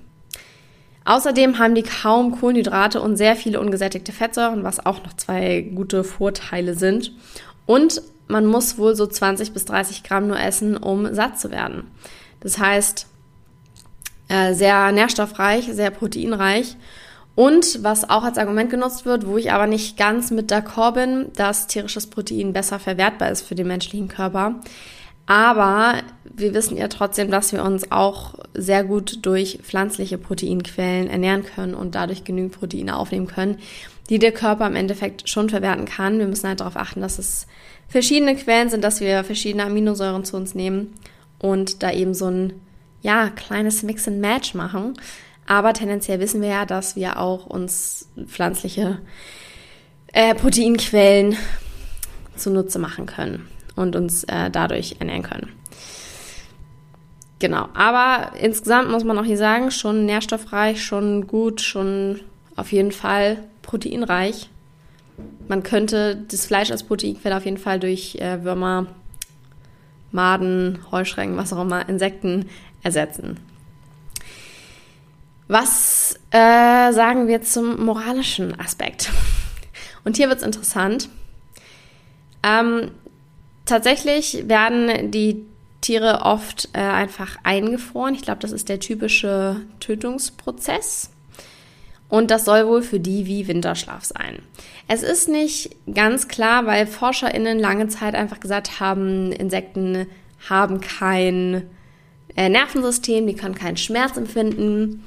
Außerdem 1.04 1.60
haben 1.60 1.76
die 1.76 1.84
kaum 1.84 2.32
Kohlenhydrate 2.32 3.00
und 3.00 3.16
sehr 3.16 3.36
viele 3.36 3.60
ungesättigte 3.60 4.10
Fettsäuren, 4.12 4.64
was 4.64 4.84
auch 4.84 5.04
noch 5.04 5.14
zwei 5.14 5.60
gute 5.60 6.02
Vorteile 6.02 6.74
sind. 6.74 7.12
Und 7.64 8.02
man 8.28 8.46
muss 8.46 8.78
wohl 8.78 8.94
so 8.94 9.06
20 9.06 9.52
bis 9.52 9.64
30 9.64 10.02
Gramm 10.02 10.28
nur 10.28 10.38
essen, 10.38 10.76
um 10.76 11.12
satt 11.14 11.40
zu 11.40 11.50
werden. 11.50 11.90
Das 12.40 12.58
heißt, 12.58 13.06
äh, 14.28 14.54
sehr 14.54 14.92
nährstoffreich, 14.92 15.68
sehr 15.72 15.90
proteinreich. 15.90 16.76
Und 17.34 17.84
was 17.84 18.10
auch 18.10 18.24
als 18.24 18.36
Argument 18.36 18.68
genutzt 18.68 19.06
wird, 19.06 19.26
wo 19.26 19.36
ich 19.36 19.52
aber 19.52 19.66
nicht 19.66 19.96
ganz 19.96 20.30
mit 20.30 20.50
d'accord 20.50 20.94
bin, 20.94 21.26
dass 21.36 21.68
tierisches 21.68 22.08
Protein 22.08 22.52
besser 22.52 22.78
verwertbar 22.78 23.30
ist 23.30 23.42
für 23.42 23.54
den 23.54 23.68
menschlichen 23.68 24.08
Körper. 24.08 24.56
Aber 25.26 26.02
wir 26.24 26.54
wissen 26.54 26.76
ja 26.76 26.88
trotzdem, 26.88 27.30
dass 27.30 27.52
wir 27.52 27.62
uns 27.62 27.92
auch 27.92 28.34
sehr 28.54 28.82
gut 28.82 29.24
durch 29.26 29.60
pflanzliche 29.62 30.18
Proteinquellen 30.18 31.08
ernähren 31.08 31.44
können 31.44 31.74
und 31.74 31.94
dadurch 31.94 32.24
genügend 32.24 32.58
Proteine 32.58 32.96
aufnehmen 32.96 33.26
können, 33.26 33.58
die 34.08 34.18
der 34.18 34.32
Körper 34.32 34.66
im 34.66 34.74
Endeffekt 34.74 35.28
schon 35.28 35.50
verwerten 35.50 35.84
kann. 35.84 36.18
Wir 36.18 36.26
müssen 36.26 36.48
halt 36.48 36.60
darauf 36.60 36.76
achten, 36.76 37.02
dass 37.02 37.18
es 37.18 37.46
verschiedene 37.88 38.36
Quellen 38.36 38.68
sind, 38.68 38.84
dass 38.84 39.00
wir 39.00 39.24
verschiedene 39.24 39.64
Aminosäuren 39.64 40.24
zu 40.24 40.36
uns 40.36 40.54
nehmen 40.54 40.94
und 41.38 41.82
da 41.82 41.90
eben 41.92 42.14
so 42.14 42.26
ein 42.26 42.52
ja, 43.00 43.30
kleines 43.30 43.82
Mix 43.82 44.06
and 44.06 44.20
Match 44.20 44.54
machen. 44.54 44.94
Aber 45.46 45.72
tendenziell 45.72 46.20
wissen 46.20 46.42
wir 46.42 46.48
ja, 46.48 46.66
dass 46.66 46.94
wir 46.94 47.18
auch 47.18 47.46
uns 47.46 48.08
pflanzliche 48.26 48.98
äh, 50.12 50.34
Proteinquellen 50.34 51.36
zunutze 52.36 52.78
machen 52.78 53.06
können 53.06 53.48
und 53.74 53.96
uns 53.96 54.24
äh, 54.24 54.50
dadurch 54.50 54.96
ernähren 54.98 55.22
können. 55.22 55.52
Genau, 57.38 57.68
aber 57.72 58.32
insgesamt 58.40 58.90
muss 58.90 59.04
man 59.04 59.16
auch 59.16 59.24
hier 59.24 59.36
sagen, 59.38 59.70
schon 59.70 60.06
nährstoffreich, 60.06 60.84
schon 60.84 61.28
gut, 61.28 61.60
schon 61.60 62.20
auf 62.56 62.72
jeden 62.72 62.90
Fall 62.90 63.38
proteinreich 63.62 64.50
man 65.48 65.62
könnte 65.62 66.24
das 66.28 66.46
Fleisch 66.46 66.70
als 66.70 66.82
Proteinquelle 66.82 67.36
auf 67.36 67.44
jeden 67.44 67.58
Fall 67.58 67.80
durch 67.80 68.16
äh, 68.16 68.44
Würmer, 68.44 68.86
Maden, 70.12 70.78
Heuschrecken, 70.90 71.36
was 71.36 71.52
auch 71.52 71.62
immer, 71.62 71.88
Insekten 71.88 72.46
ersetzen. 72.82 73.40
Was 75.48 76.18
äh, 76.30 76.92
sagen 76.92 77.26
wir 77.26 77.42
zum 77.42 77.84
moralischen 77.84 78.58
Aspekt? 78.60 79.10
Und 80.04 80.16
hier 80.16 80.28
wird 80.28 80.40
es 80.40 80.46
interessant. 80.46 81.08
Ähm, 82.42 82.90
tatsächlich 83.64 84.48
werden 84.48 85.10
die 85.10 85.44
Tiere 85.80 86.22
oft 86.22 86.68
äh, 86.72 86.78
einfach 86.78 87.36
eingefroren. 87.44 88.14
Ich 88.14 88.22
glaube, 88.22 88.40
das 88.40 88.52
ist 88.52 88.68
der 88.68 88.80
typische 88.80 89.60
Tötungsprozess. 89.80 91.10
Und 92.08 92.30
das 92.30 92.44
soll 92.44 92.66
wohl 92.66 92.82
für 92.82 93.00
die 93.00 93.26
wie 93.26 93.48
Winterschlaf 93.48 94.04
sein. 94.04 94.38
Es 94.86 95.02
ist 95.02 95.28
nicht 95.28 95.76
ganz 95.92 96.28
klar, 96.28 96.66
weil 96.66 96.86
ForscherInnen 96.86 97.58
lange 97.58 97.88
Zeit 97.88 98.14
einfach 98.14 98.40
gesagt 98.40 98.80
haben, 98.80 99.32
Insekten 99.32 100.06
haben 100.48 100.80
kein 100.80 101.64
äh, 102.36 102.48
Nervensystem, 102.48 103.26
die 103.26 103.34
können 103.34 103.54
keinen 103.54 103.76
Schmerz 103.76 104.16
empfinden, 104.16 105.04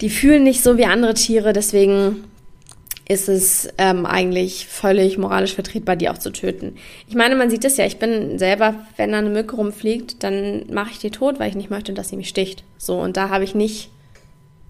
die 0.00 0.10
fühlen 0.10 0.44
nicht 0.44 0.62
so 0.62 0.76
wie 0.76 0.84
andere 0.84 1.14
Tiere, 1.14 1.52
deswegen 1.52 2.24
ist 3.08 3.28
es 3.28 3.68
ähm, 3.78 4.04
eigentlich 4.04 4.66
völlig 4.66 5.16
moralisch 5.16 5.54
vertretbar, 5.54 5.96
die 5.96 6.10
auch 6.10 6.18
zu 6.18 6.30
töten. 6.30 6.76
Ich 7.08 7.14
meine, 7.14 7.36
man 7.36 7.48
sieht 7.48 7.64
es 7.64 7.78
ja, 7.78 7.86
ich 7.86 7.98
bin 7.98 8.38
selber, 8.38 8.74
wenn 8.98 9.12
da 9.12 9.18
eine 9.18 9.30
Mücke 9.30 9.56
rumfliegt, 9.56 10.22
dann 10.22 10.64
mache 10.70 10.90
ich 10.90 10.98
die 10.98 11.10
tot, 11.10 11.40
weil 11.40 11.48
ich 11.48 11.56
nicht 11.56 11.70
möchte, 11.70 11.94
dass 11.94 12.10
sie 12.10 12.16
mich 12.16 12.28
sticht. 12.28 12.64
So, 12.76 13.00
und 13.00 13.16
da 13.16 13.30
habe 13.30 13.44
ich 13.44 13.54
nicht 13.54 13.90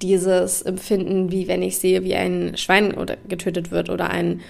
dieses 0.03 0.63
Empfinden, 0.63 1.33
wie 1.33 1.49
wenn 1.49 1.63
ich 1.63 1.79
sehe, 1.79 2.05
wie 2.05 2.15
ein 2.15 2.57
Schwein 2.57 2.95
oder 2.95 3.17
getötet 3.29 3.71
wird 3.71 3.91
oder 3.91 4.11
ein, 4.11 4.41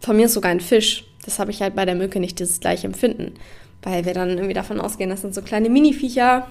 von 0.00 0.16
mir 0.16 0.26
ist 0.26 0.34
sogar 0.34 0.50
ein 0.50 0.60
Fisch. 0.60 1.04
Das 1.24 1.38
habe 1.38 1.50
ich 1.50 1.62
halt 1.62 1.74
bei 1.74 1.84
der 1.84 1.94
Mücke 1.94 2.20
nicht 2.20 2.38
dieses 2.38 2.60
gleiche 2.60 2.86
Empfinden. 2.86 3.34
Weil 3.82 4.04
wir 4.04 4.14
dann 4.14 4.30
irgendwie 4.30 4.54
davon 4.54 4.80
ausgehen, 4.80 5.10
das 5.10 5.20
sind 5.20 5.34
so 5.34 5.42
kleine 5.42 5.68
Mini-Viecher, 5.68 6.46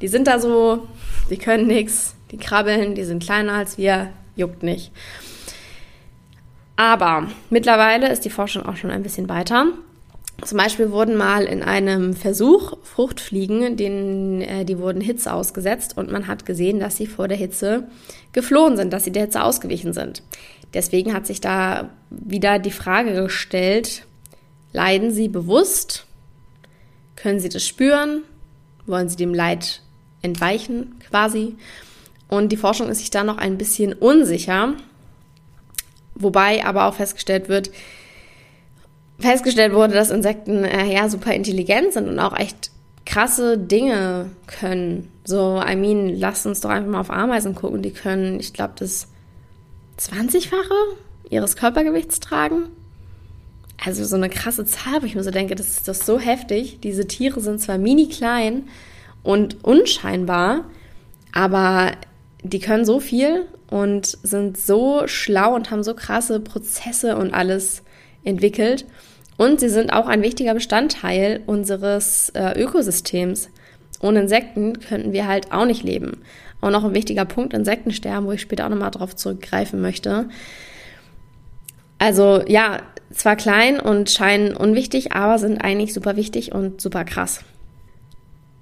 die 0.00 0.08
sind 0.08 0.26
da 0.26 0.38
so, 0.38 0.88
die 1.30 1.38
können 1.38 1.66
nichts, 1.66 2.16
die 2.30 2.36
krabbeln, 2.36 2.94
die 2.94 3.04
sind 3.04 3.22
kleiner 3.22 3.54
als 3.54 3.78
wir, 3.78 4.10
juckt 4.36 4.62
nicht. 4.62 4.90
Aber 6.76 7.28
mittlerweile 7.50 8.10
ist 8.10 8.24
die 8.24 8.30
Forschung 8.30 8.66
auch 8.66 8.76
schon 8.76 8.90
ein 8.90 9.02
bisschen 9.02 9.28
weiter. 9.28 9.66
Zum 10.44 10.58
Beispiel 10.58 10.90
wurden 10.90 11.14
mal 11.16 11.44
in 11.44 11.62
einem 11.62 12.14
Versuch 12.14 12.76
Fruchtfliegen, 12.82 13.76
denen, 13.76 14.40
äh, 14.42 14.64
die 14.64 14.78
wurden 14.78 15.00
Hitze 15.00 15.32
ausgesetzt 15.32 15.96
und 15.96 16.10
man 16.10 16.26
hat 16.26 16.46
gesehen, 16.46 16.80
dass 16.80 16.96
sie 16.96 17.06
vor 17.06 17.28
der 17.28 17.36
Hitze 17.36 17.86
geflohen 18.32 18.76
sind, 18.76 18.92
dass 18.92 19.04
sie 19.04 19.12
der 19.12 19.22
Hitze 19.22 19.42
ausgewichen 19.42 19.92
sind. 19.92 20.22
Deswegen 20.74 21.14
hat 21.14 21.26
sich 21.26 21.40
da 21.40 21.90
wieder 22.10 22.58
die 22.58 22.72
Frage 22.72 23.12
gestellt, 23.14 24.04
leiden 24.72 25.12
sie 25.12 25.28
bewusst? 25.28 26.06
Können 27.14 27.38
sie 27.38 27.48
das 27.48 27.66
spüren? 27.66 28.22
Wollen 28.86 29.08
sie 29.08 29.16
dem 29.16 29.34
Leid 29.34 29.82
entweichen 30.22 30.96
quasi? 31.08 31.54
Und 32.26 32.50
die 32.50 32.56
Forschung 32.56 32.88
ist 32.88 32.98
sich 32.98 33.10
da 33.10 33.22
noch 33.22 33.36
ein 33.36 33.58
bisschen 33.58 33.92
unsicher, 33.92 34.74
wobei 36.14 36.64
aber 36.64 36.86
auch 36.86 36.94
festgestellt 36.94 37.48
wird, 37.48 37.70
festgestellt 39.22 39.72
wurde, 39.72 39.94
dass 39.94 40.10
Insekten 40.10 40.64
äh, 40.64 40.92
ja 40.92 41.08
super 41.08 41.32
intelligent 41.34 41.92
sind 41.92 42.08
und 42.08 42.18
auch 42.18 42.38
echt 42.38 42.70
krasse 43.06 43.58
Dinge 43.58 44.30
können. 44.46 45.10
So, 45.24 45.60
I 45.60 45.76
mean, 45.76 46.08
lasst 46.18 46.46
uns 46.46 46.60
doch 46.60 46.70
einfach 46.70 46.90
mal 46.90 47.00
auf 47.00 47.10
Ameisen 47.10 47.54
gucken. 47.54 47.82
Die 47.82 47.92
können, 47.92 48.40
ich 48.40 48.52
glaube, 48.52 48.74
das 48.78 49.08
20-fache 49.98 50.96
ihres 51.30 51.56
Körpergewichts 51.56 52.20
tragen. 52.20 52.68
Also 53.84 54.04
so 54.04 54.16
eine 54.16 54.28
krasse 54.28 54.64
Zahl, 54.64 55.02
wo 55.02 55.06
ich 55.06 55.14
mir 55.14 55.24
so 55.24 55.30
denke, 55.30 55.54
das 55.54 55.68
ist 55.68 55.88
doch 55.88 55.94
so 55.94 56.18
heftig. 56.18 56.78
Diese 56.80 57.06
Tiere 57.06 57.40
sind 57.40 57.60
zwar 57.60 57.78
mini 57.78 58.08
klein 58.08 58.68
und 59.22 59.64
unscheinbar, 59.64 60.64
aber 61.32 61.92
die 62.42 62.60
können 62.60 62.84
so 62.84 63.00
viel 63.00 63.46
und 63.68 64.18
sind 64.22 64.58
so 64.58 65.02
schlau 65.06 65.54
und 65.54 65.70
haben 65.70 65.82
so 65.82 65.94
krasse 65.94 66.40
Prozesse 66.40 67.16
und 67.16 67.34
alles 67.34 67.82
entwickelt. 68.22 68.86
Und 69.36 69.60
sie 69.60 69.68
sind 69.68 69.92
auch 69.92 70.06
ein 70.06 70.22
wichtiger 70.22 70.54
Bestandteil 70.54 71.42
unseres 71.46 72.30
äh, 72.30 72.60
Ökosystems. 72.60 73.48
Ohne 74.00 74.20
Insekten 74.20 74.80
könnten 74.80 75.12
wir 75.12 75.26
halt 75.26 75.52
auch 75.52 75.64
nicht 75.64 75.84
leben. 75.84 76.22
Auch 76.60 76.70
noch 76.70 76.84
ein 76.84 76.94
wichtiger 76.94 77.24
Punkt, 77.24 77.54
Insektensterben, 77.54 78.26
wo 78.26 78.32
ich 78.32 78.40
später 78.40 78.66
auch 78.66 78.70
nochmal 78.70 78.90
drauf 78.90 79.16
zurückgreifen 79.16 79.80
möchte. 79.80 80.28
Also 81.98 82.42
ja, 82.46 82.82
zwar 83.12 83.36
klein 83.36 83.78
und 83.80 84.10
scheinen 84.10 84.56
unwichtig, 84.56 85.12
aber 85.12 85.38
sind 85.38 85.58
eigentlich 85.58 85.92
super 85.92 86.16
wichtig 86.16 86.52
und 86.52 86.80
super 86.80 87.04
krass. 87.04 87.44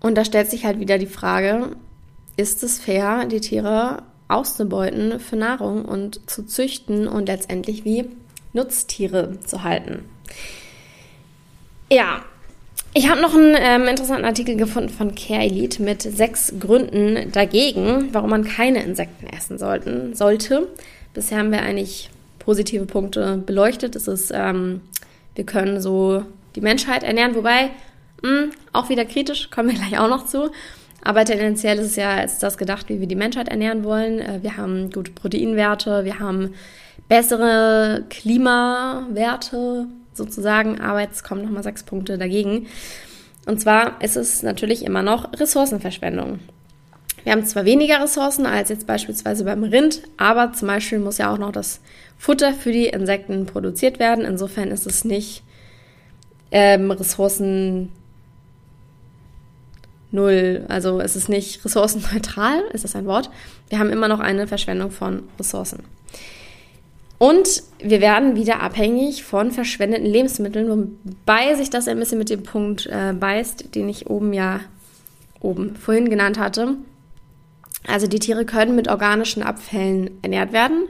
Und 0.00 0.17
da 0.17 0.25
stellt 0.25 0.50
sich 0.50 0.65
halt 0.65 0.81
wieder 0.81 0.99
die 0.99 1.07
Frage, 1.07 1.77
ist 2.37 2.62
es 2.62 2.79
fair, 2.79 3.27
die 3.27 3.41
Tiere 3.41 4.03
auszubeuten 4.29 5.21
für 5.21 5.37
Nahrung 5.37 5.85
und 5.85 6.29
zu 6.29 6.45
züchten 6.45 7.07
und 7.07 7.27
letztendlich 7.29 7.85
wie 7.85 8.07
Nutztiere 8.53 9.41
zu 9.41 9.62
halten? 9.62 10.05
Ja, 11.92 12.23
ich 12.94 13.09
habe 13.09 13.20
noch 13.20 13.35
einen 13.35 13.56
ähm, 13.59 13.88
interessanten 13.88 14.25
Artikel 14.25 14.56
gefunden 14.56 14.90
von 14.90 15.14
Care 15.16 15.42
Elite 15.42 15.82
mit 15.82 16.02
sechs 16.02 16.52
Gründen 16.61 17.32
dagegen, 17.32 18.11
warum 18.12 18.30
man 18.30 18.44
keine 18.44 18.82
Insekten 18.85 19.26
essen 19.26 19.59
sollten, 19.59 20.14
sollte. 20.14 20.68
Bisher 21.14 21.38
haben 21.38 21.50
wir 21.50 21.62
eigentlich 21.62 22.11
positive 22.38 22.87
Punkte 22.87 23.42
beleuchtet. 23.44 23.97
Es 23.97 24.06
ist, 24.06 24.32
ähm, 24.32 24.82
wir 25.35 25.44
können 25.44 25.80
so 25.80 26.25
die 26.54 26.61
Menschheit 26.61 27.02
ernähren, 27.02 27.35
wobei 27.35 27.70
mh, 28.23 28.28
hm, 28.28 28.50
auch 28.73 28.88
wieder 28.88 29.04
kritisch, 29.04 29.50
kommen 29.50 29.70
wir 29.70 29.76
gleich 29.76 29.99
auch 29.99 30.09
noch 30.09 30.26
zu. 30.26 30.50
Aber 31.02 31.25
tendenziell 31.25 31.78
ist 31.78 31.87
es 31.87 31.97
ja 31.97 32.11
als 32.14 32.38
das 32.38 32.56
gedacht, 32.59 32.88
wie 32.88 33.00
wir 33.00 33.09
die 33.09 33.16
Menschheit 33.16 33.49
ernähren 33.49 33.82
wollen. 33.82 34.20
Äh, 34.20 34.42
wir 34.42 34.56
haben 34.56 34.90
gute 34.90 35.11
Proteinwerte, 35.11 36.04
wir 36.04 36.20
haben 36.20 36.54
bessere 37.09 38.04
Klimawerte, 38.11 39.87
sozusagen, 40.21 40.81
aber 40.81 41.00
jetzt 41.00 41.25
kommen 41.25 41.43
nochmal 41.43 41.62
sechs 41.62 41.83
Punkte 41.83 42.19
dagegen. 42.19 42.67
Und 43.47 43.61
zwar 43.61 44.00
ist 44.03 44.17
es 44.17 44.43
natürlich 44.43 44.85
immer 44.85 45.03
noch 45.03 45.33
Ressourcenverschwendung. 45.33 46.41
Wir 47.25 47.33
haben 47.33 47.45
zwar 47.45 47.65
weniger 47.65 48.03
Ressourcen 48.03 48.47
als 48.47 48.69
jetzt 48.69 48.87
beispielsweise 48.87 49.45
beim 49.45 49.65
Rind, 49.65 50.03
aber 50.17 50.53
zum 50.53 50.69
Beispiel 50.69 50.99
muss 50.99 51.19
ja 51.19 51.33
auch 51.33 51.39
noch 51.39 51.53
das 51.53 51.81
Futter 52.19 52.53
für 52.53 52.73
die 52.73 52.87
Insekten 52.87 53.47
produziert 53.47 53.99
werden. 53.99 54.25
Insofern 54.25 54.71
ist 54.71 54.87
es 54.87 55.05
nicht 55.05 55.43
ähm, 56.50 56.91
Ressourcen 56.91 57.93
null. 60.11 60.65
Also 60.69 61.00
es 61.00 61.17
ist 61.17 61.29
nicht 61.29 61.65
ressourcenneutral, 61.65 62.62
ist 62.73 62.85
das 62.85 62.97
ein 62.97 63.07
Wort. 63.07 63.31
Wir 63.69 63.79
haben 63.79 63.91
immer 63.91 64.09
noch 64.09 64.21
eine 64.21 64.47
Verschwendung 64.47 64.91
von 64.91 65.25
Ressourcen. 65.39 65.85
Und 67.21 67.65
wir 67.79 68.00
werden 68.00 68.35
wieder 68.35 68.61
abhängig 68.61 69.25
von 69.25 69.50
verschwendeten 69.50 70.07
Lebensmitteln, 70.07 70.71
wobei 70.71 71.55
sich 71.55 71.69
das 71.69 71.87
ein 71.87 71.99
bisschen 71.99 72.17
mit 72.17 72.31
dem 72.31 72.43
Punkt 72.43 72.87
äh, 72.87 73.12
beißt, 73.12 73.75
den 73.75 73.91
ich 73.91 74.09
oben 74.09 74.33
ja 74.33 74.61
oben 75.39 75.77
vorhin 75.77 76.09
genannt 76.09 76.39
hatte. 76.39 76.77
Also 77.87 78.07
die 78.07 78.21
Tiere 78.21 78.47
können 78.47 78.75
mit 78.75 78.89
organischen 78.89 79.43
Abfällen 79.43 80.12
ernährt 80.23 80.55
werden, 80.55 80.85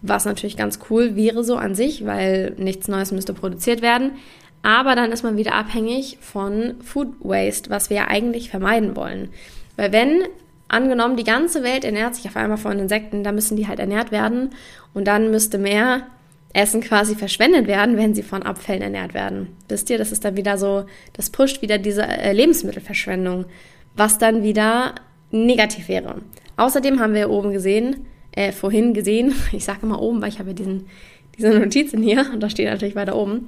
was 0.00 0.24
natürlich 0.24 0.56
ganz 0.56 0.80
cool 0.90 1.14
wäre 1.14 1.44
so 1.44 1.54
an 1.54 1.76
sich, 1.76 2.04
weil 2.04 2.56
nichts 2.58 2.88
Neues 2.88 3.12
müsste 3.12 3.32
produziert 3.32 3.82
werden. 3.82 4.14
Aber 4.62 4.96
dann 4.96 5.12
ist 5.12 5.22
man 5.22 5.36
wieder 5.36 5.54
abhängig 5.54 6.18
von 6.20 6.74
Food 6.82 7.12
Waste, 7.20 7.70
was 7.70 7.88
wir 7.88 7.98
ja 7.98 8.08
eigentlich 8.08 8.50
vermeiden 8.50 8.96
wollen. 8.96 9.28
Weil 9.76 9.92
wenn 9.92 10.24
angenommen, 10.72 11.16
die 11.16 11.24
ganze 11.24 11.62
Welt 11.62 11.84
ernährt 11.84 12.14
sich 12.14 12.26
auf 12.26 12.36
einmal 12.36 12.58
von 12.58 12.78
Insekten, 12.78 13.24
da 13.24 13.32
müssen 13.32 13.56
die 13.56 13.68
halt 13.68 13.78
ernährt 13.78 14.10
werden 14.10 14.50
und 14.94 15.06
dann 15.06 15.30
müsste 15.30 15.58
mehr 15.58 16.06
Essen 16.52 16.80
quasi 16.80 17.14
verschwendet 17.14 17.66
werden, 17.66 17.96
wenn 17.96 18.14
sie 18.14 18.22
von 18.22 18.42
Abfällen 18.42 18.82
ernährt 18.82 19.14
werden. 19.14 19.48
Wisst 19.68 19.88
ihr, 19.90 19.98
das 19.98 20.12
ist 20.12 20.24
dann 20.24 20.36
wieder 20.36 20.58
so, 20.58 20.84
das 21.14 21.30
pusht 21.30 21.62
wieder 21.62 21.78
diese 21.78 22.02
äh, 22.02 22.32
Lebensmittelverschwendung, 22.32 23.46
was 23.96 24.18
dann 24.18 24.42
wieder 24.42 24.94
negativ 25.30 25.88
wäre. 25.88 26.16
Außerdem 26.56 27.00
haben 27.00 27.14
wir 27.14 27.30
oben 27.30 27.52
gesehen, 27.52 28.06
äh, 28.32 28.52
vorhin 28.52 28.92
gesehen, 28.94 29.34
ich 29.52 29.64
sage 29.64 29.80
immer 29.82 30.00
oben, 30.00 30.20
weil 30.20 30.28
ich 30.28 30.38
habe 30.38 30.50
ja 30.50 30.54
diesen, 30.54 30.86
diese 31.38 31.50
Notizen 31.50 32.02
hier 32.02 32.26
und 32.32 32.40
da 32.42 32.50
steht 32.50 32.68
natürlich 32.68 32.96
weiter 32.96 33.16
oben, 33.16 33.46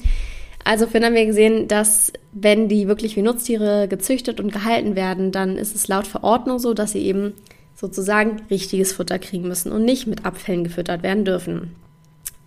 also 0.65 0.87
vorhin 0.87 1.05
haben 1.05 1.15
wir 1.15 1.27
gesehen, 1.27 1.69
dass 1.69 2.13
wenn 2.33 2.69
die 2.69 2.89
wirklich 2.89 3.17
wie 3.17 3.23
Nutztiere 3.23 3.87
gezüchtet 3.87 4.41
und 4.41 4.53
gehalten 4.53 4.97
werden, 4.97 5.31
dann 5.31 5.57
ist 5.57 5.75
es 5.77 5.89
laut 5.89 6.07
Verordnung 6.07 6.59
so, 6.59 6.73
dass 6.73 6.93
sie 6.93 7.05
eben 7.05 7.35
sozusagen 7.75 8.41
richtiges 8.51 8.93
Futter 8.93 9.19
kriegen 9.19 9.47
müssen 9.47 9.71
und 9.73 9.85
nicht 9.85 10.07
mit 10.07 10.25
Abfällen 10.25 10.65
gefüttert 10.65 11.03
werden 11.03 11.25
dürfen. 11.25 11.77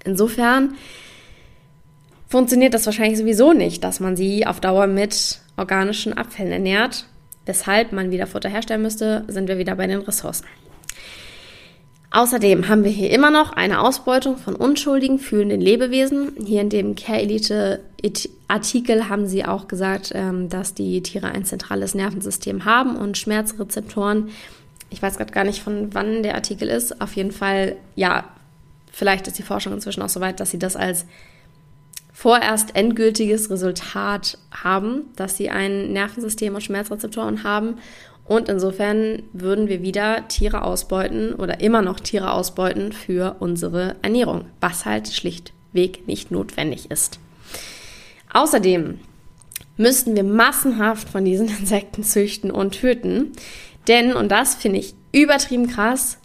Insofern 0.03 0.75
funktioniert 2.27 2.73
das 2.73 2.85
wahrscheinlich 2.85 3.19
sowieso 3.19 3.53
nicht, 3.53 3.83
dass 3.83 3.99
man 3.99 4.15
sie 4.15 4.47
auf 4.47 4.59
Dauer 4.59 4.87
mit 4.87 5.39
organischen 5.55 6.13
Abfällen 6.13 6.51
ernährt. 6.51 7.05
Weshalb 7.45 7.93
man 7.93 8.11
wieder 8.11 8.27
Futter 8.27 8.49
herstellen 8.49 8.81
müsste, 8.81 9.23
sind 9.27 9.47
wir 9.47 9.57
wieder 9.57 9.75
bei 9.75 9.87
den 9.87 9.99
Ressourcen. 9.99 10.45
Außerdem 12.09 12.69
haben 12.69 12.83
wir 12.83 12.91
hier 12.91 13.11
immer 13.11 13.31
noch 13.31 13.51
eine 13.51 13.81
Ausbeutung 13.81 14.37
von 14.37 14.55
unschuldigen, 14.55 15.19
fühlenden 15.19 15.59
Lebewesen. 15.59 16.31
Hier 16.43 16.61
in 16.61 16.69
dem 16.69 16.95
Care 16.95 17.21
Elite 17.21 17.81
Artikel 18.47 19.09
haben 19.09 19.27
sie 19.27 19.43
auch 19.43 19.67
gesagt, 19.67 20.13
ähm, 20.15 20.47
dass 20.47 20.73
die 20.73 21.03
Tiere 21.03 21.27
ein 21.27 21.43
zentrales 21.43 21.95
Nervensystem 21.95 22.63
haben 22.63 22.95
und 22.95 23.17
Schmerzrezeptoren. 23.17 24.29
Ich 24.89 25.01
weiß 25.01 25.17
gerade 25.17 25.33
gar 25.33 25.43
nicht, 25.43 25.61
von 25.61 25.93
wann 25.93 26.23
der 26.23 26.35
Artikel 26.35 26.69
ist. 26.69 27.01
Auf 27.01 27.15
jeden 27.17 27.31
Fall, 27.31 27.75
ja, 27.95 28.23
vielleicht 28.91 29.27
ist 29.27 29.37
die 29.37 29.43
Forschung 29.43 29.73
inzwischen 29.73 30.01
auch 30.01 30.09
so 30.09 30.21
weit, 30.21 30.39
dass 30.39 30.51
sie 30.51 30.59
das 30.59 30.77
als 30.77 31.05
vorerst 32.13 32.75
endgültiges 32.75 33.49
Resultat 33.49 34.37
haben, 34.51 35.03
dass 35.17 35.35
sie 35.35 35.49
ein 35.49 35.91
Nervensystem 35.91 36.55
und 36.55 36.61
Schmerzrezeptoren 36.61 37.43
haben 37.43 37.77
und 38.27 38.49
insofern 38.49 39.23
würden 39.31 39.69
wir 39.69 39.81
wieder 39.81 40.27
Tiere 40.27 40.63
ausbeuten 40.63 41.33
oder 41.33 41.61
immer 41.61 41.81
noch 41.81 41.99
Tiere 41.99 42.31
ausbeuten 42.31 42.91
für 42.91 43.37
unsere 43.39 43.95
Ernährung, 44.01 44.45
was 44.59 44.85
halt 44.85 45.07
schlichtweg 45.07 46.07
nicht 46.07 46.29
notwendig 46.29 46.91
ist. 46.91 47.19
Außerdem 48.33 48.99
müssten 49.77 50.15
wir 50.15 50.23
massenhaft 50.23 51.07
von 51.07 51.23
diesen 51.23 51.47
Insekten 51.59 52.03
züchten 52.03 52.51
und 52.51 52.79
töten, 52.79 53.31
denn, 53.87 54.13
und 54.13 54.29
das 54.29 54.55
finde 54.55 54.79
ich 54.79 54.93
übertrieben 55.13 55.67
krass, 55.67 56.17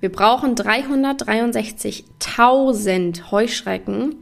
wir 0.00 0.10
brauchen 0.10 0.54
363.000 0.54 3.30
Heuschrecken, 3.30 4.14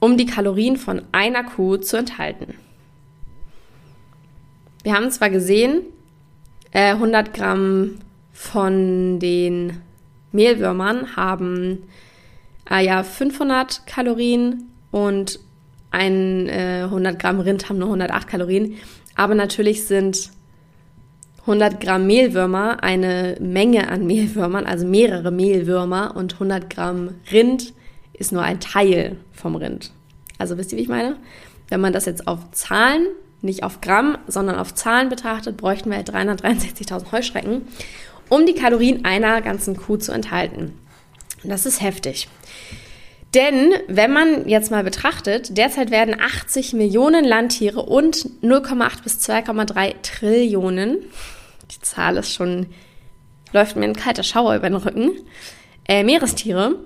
um 0.00 0.18
die 0.18 0.26
Kalorien 0.26 0.76
von 0.76 1.00
einer 1.12 1.44
Kuh 1.44 1.78
zu 1.78 1.96
enthalten. 1.96 2.56
Wir 4.82 4.94
haben 4.94 5.10
zwar 5.10 5.30
gesehen, 5.30 5.82
äh, 6.72 6.92
100 6.92 7.32
Gramm 7.32 7.98
von 8.32 9.20
den 9.20 9.80
Mehlwürmern 10.32 11.14
haben 11.14 11.84
äh, 12.68 12.84
ja 12.84 13.04
500 13.04 13.86
Kalorien 13.86 14.64
und 14.90 15.38
ein 15.92 16.48
äh, 16.48 16.82
100 16.84 17.18
Gramm 17.18 17.38
Rind 17.40 17.68
haben 17.68 17.78
nur 17.78 17.88
108 17.88 18.26
Kalorien. 18.26 18.74
Aber 19.14 19.34
natürlich 19.34 19.84
sind 19.84 20.30
100 21.42 21.80
Gramm 21.80 22.06
Mehlwürmer 22.06 22.82
eine 22.82 23.36
Menge 23.40 23.88
an 23.88 24.06
Mehlwürmern, 24.06 24.66
also 24.66 24.86
mehrere 24.86 25.30
Mehlwürmer 25.30 26.16
und 26.16 26.34
100 26.34 26.70
Gramm 26.70 27.10
Rind 27.30 27.72
ist 28.14 28.32
nur 28.32 28.42
ein 28.42 28.58
Teil 28.58 29.16
vom 29.32 29.54
Rind. 29.54 29.92
Also 30.38 30.56
wisst 30.56 30.72
ihr, 30.72 30.78
wie 30.78 30.82
ich 30.82 30.88
meine? 30.88 31.16
Wenn 31.68 31.80
man 31.80 31.92
das 31.92 32.06
jetzt 32.06 32.26
auf 32.26 32.50
Zahlen 32.52 33.06
nicht 33.42 33.62
auf 33.62 33.80
Gramm, 33.80 34.16
sondern 34.26 34.56
auf 34.56 34.74
Zahlen 34.74 35.08
betrachtet, 35.08 35.56
bräuchten 35.56 35.90
wir 35.90 35.98
363.000 35.98 37.12
Heuschrecken, 37.12 37.62
um 38.28 38.46
die 38.46 38.54
Kalorien 38.54 39.04
einer 39.04 39.42
ganzen 39.42 39.76
Kuh 39.76 39.96
zu 39.96 40.12
enthalten. 40.12 40.78
Das 41.44 41.66
ist 41.66 41.80
heftig. 41.80 42.28
Denn 43.34 43.72
wenn 43.88 44.12
man 44.12 44.48
jetzt 44.48 44.70
mal 44.70 44.84
betrachtet, 44.84 45.56
derzeit 45.56 45.90
werden 45.90 46.20
80 46.20 46.74
Millionen 46.74 47.24
Landtiere 47.24 47.82
und 47.82 48.28
0,8 48.42 49.02
bis 49.02 49.18
2,3 49.18 49.94
Trillionen, 50.02 50.98
die 51.70 51.80
Zahl 51.80 52.18
ist 52.18 52.34
schon, 52.34 52.66
läuft 53.52 53.76
mir 53.76 53.84
ein 53.84 53.96
kalter 53.96 54.22
Schauer 54.22 54.54
über 54.54 54.68
den 54.68 54.76
Rücken, 54.76 55.12
äh, 55.88 56.04
Meerestiere 56.04 56.76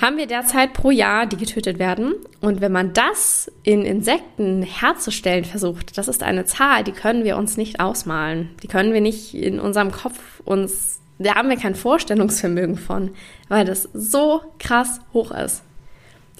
haben 0.00 0.16
wir 0.16 0.26
derzeit 0.26 0.72
pro 0.72 0.90
Jahr, 0.90 1.26
die 1.26 1.36
getötet 1.36 1.78
werden. 1.78 2.14
Und 2.40 2.60
wenn 2.60 2.72
man 2.72 2.92
das 2.92 3.50
in 3.62 3.82
Insekten 3.82 4.62
herzustellen 4.62 5.44
versucht, 5.44 5.96
das 5.96 6.08
ist 6.08 6.22
eine 6.22 6.44
Zahl, 6.44 6.82
die 6.82 6.92
können 6.92 7.24
wir 7.24 7.36
uns 7.36 7.56
nicht 7.56 7.80
ausmalen. 7.80 8.50
Die 8.62 8.68
können 8.68 8.92
wir 8.92 9.00
nicht 9.00 9.34
in 9.34 9.60
unserem 9.60 9.92
Kopf 9.92 10.40
uns, 10.44 11.00
da 11.18 11.36
haben 11.36 11.48
wir 11.48 11.56
kein 11.56 11.76
Vorstellungsvermögen 11.76 12.76
von, 12.76 13.12
weil 13.48 13.64
das 13.64 13.88
so 13.94 14.42
krass 14.58 15.00
hoch 15.12 15.30
ist. 15.30 15.62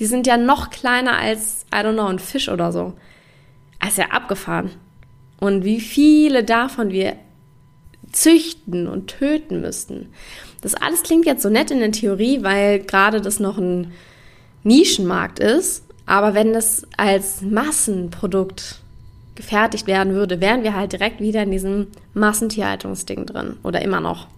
Die 0.00 0.06
sind 0.06 0.26
ja 0.26 0.36
noch 0.36 0.70
kleiner 0.70 1.16
als, 1.16 1.64
I 1.72 1.78
don't 1.78 1.92
know, 1.92 2.06
ein 2.06 2.18
Fisch 2.18 2.48
oder 2.48 2.72
so. 2.72 2.94
ist 3.86 3.98
ja 3.98 4.06
abgefahren. 4.06 4.72
Und 5.38 5.64
wie 5.64 5.80
viele 5.80 6.42
davon 6.42 6.90
wir 6.90 7.16
züchten 8.14 8.86
und 8.86 9.08
töten 9.08 9.60
müssten. 9.60 10.08
Das 10.60 10.74
alles 10.74 11.02
klingt 11.02 11.26
jetzt 11.26 11.42
so 11.42 11.50
nett 11.50 11.70
in 11.70 11.80
der 11.80 11.92
Theorie, 11.92 12.42
weil 12.42 12.80
gerade 12.80 13.20
das 13.20 13.40
noch 13.40 13.58
ein 13.58 13.92
Nischenmarkt 14.62 15.38
ist. 15.38 15.84
Aber 16.06 16.34
wenn 16.34 16.52
das 16.52 16.86
als 16.96 17.42
Massenprodukt 17.42 18.80
gefertigt 19.34 19.86
werden 19.86 20.14
würde, 20.14 20.40
wären 20.40 20.62
wir 20.62 20.74
halt 20.74 20.92
direkt 20.92 21.20
wieder 21.20 21.42
in 21.42 21.50
diesem 21.50 21.88
Massentierhaltungsding 22.14 23.26
drin. 23.26 23.56
Oder 23.62 23.82
immer 23.82 24.00
noch. 24.00 24.28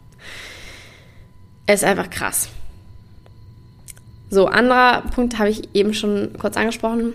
Ist 1.66 1.84
einfach 1.84 2.10
krass. 2.10 2.48
So, 4.30 4.46
anderer 4.46 5.02
Punkt 5.14 5.38
habe 5.38 5.50
ich 5.50 5.68
eben 5.74 5.94
schon 5.94 6.30
kurz 6.38 6.56
angesprochen. 6.56 7.12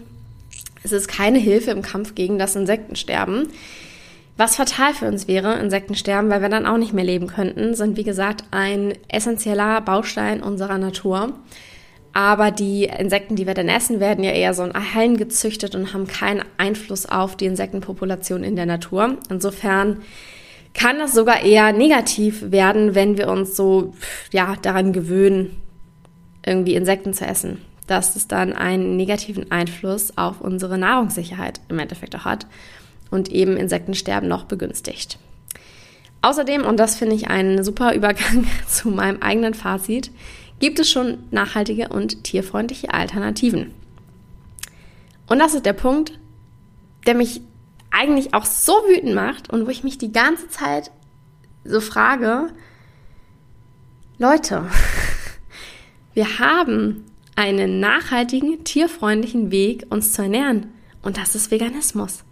Es 0.84 0.91
ist 0.91 1.08
keine 1.08 1.39
Hilfe 1.39 1.71
im 1.71 1.82
Kampf 1.82 2.15
gegen 2.15 2.39
das 2.39 2.56
Insektensterben. 2.56 3.50
Was 4.41 4.56
fatal 4.56 4.95
für 4.95 5.06
uns 5.06 5.27
wäre, 5.27 5.60
Insektensterben, 5.60 6.32
weil 6.32 6.41
wir 6.41 6.49
dann 6.49 6.65
auch 6.65 6.80
nicht 6.80 6.93
mehr 6.93 7.04
leben 7.04 7.27
könnten, 7.27 7.75
sind 7.75 7.95
wie 7.95 8.04
gesagt 8.04 8.43
ein 8.49 8.95
essentieller 9.08 9.82
Baustein 9.82 10.41
unserer 10.41 10.80
Natur. 10.80 11.34
Aber 12.12 12.49
die 12.49 12.86
Insekten, 12.86 13.36
die 13.36 13.45
wir 13.45 13.54
dann 13.54 13.69
essen, 13.69 13.99
werden 13.99 14.23
ja 14.23 14.32
eher 14.32 14.56
so 14.56 14.63
in 14.63 14.73
Hallen 14.73 15.17
gezüchtet 15.17 15.75
und 15.75 15.93
haben 15.93 16.08
keinen 16.08 16.41
Einfluss 16.58 17.06
auf 17.06 17.38
die 17.38 17.45
Insektenpopulation 17.45 18.43
in 18.43 18.56
der 18.56 18.65
Natur. 18.65 19.19
Insofern 19.30 20.01
kann 20.73 20.97
das 20.97 21.13
sogar 21.13 21.43
eher 21.43 21.71
negativ 21.71 22.49
werden, 22.49 22.95
wenn 22.95 23.19
wir 23.19 23.27
uns 23.27 23.56
so 23.56 23.93
ja, 24.32 24.56
daran 24.60 24.91
gewöhnen, 24.91 25.62
irgendwie 26.43 26.73
Insekten 26.73 27.13
zu 27.13 27.27
essen. 27.27 27.62
Dass 27.86 28.15
es 28.15 28.27
dann 28.27 28.54
einen 28.54 28.97
negativen 28.97 29.51
Einfluss 29.51 30.17
auf 30.17 30.41
unsere 30.41 30.80
Nahrungssicherheit 30.80 31.62
im 31.69 31.77
Endeffekt 31.77 32.15
auch 32.15 32.25
hat 32.25 32.47
und 33.12 33.30
eben 33.30 33.58
Insektensterben 33.58 34.28
noch 34.28 34.45
begünstigt. 34.45 35.19
Außerdem, 36.24 36.65
und 36.65 36.78
das 36.78 36.95
finde 36.95 37.15
ich 37.15 37.30
einen 37.30 37.63
super 37.63 37.93
Übergang 37.93 38.47
zu 38.67 38.89
meinem 38.89 39.21
eigenen 39.21 39.54
Fazit, 39.54 40.12
gibt 40.60 40.80
es 40.80 40.89
schon 40.89 41.19
nachhaltige 41.32 41.89
und 41.89 42.24
tierfreundliche 42.24 42.93
Alternativen. 42.93 43.74
Und 45.28 45.39
das 45.39 45.54
ist 45.54 45.65
der 45.65 45.74
Punkt, 45.74 46.19
der 47.06 47.15
mich 47.15 47.41
eigentlich 47.89 48.34
auch 48.34 48.45
so 48.45 48.74
wütend 48.74 49.15
macht 49.15 49.50
und 49.50 49.65
wo 49.65 49.69
ich 49.69 49.84
mich 49.84 49.97
die 49.97 50.12
ganze 50.12 50.47
Zeit 50.50 50.91
so 51.63 51.82
frage, 51.82 52.50
Leute, 54.17 54.69
wir 56.13 56.39
haben 56.39 57.06
einen 57.36 57.80
nachhaltigen, 57.80 58.63
tierfreundlichen 58.63 59.52
Weg, 59.52 59.86
uns 59.89 60.13
zu 60.13 60.21
ernähren. 60.21 60.67
Und 61.02 61.17
das 61.17 61.34
ist 61.34 61.50
Veganismus. 61.50 62.24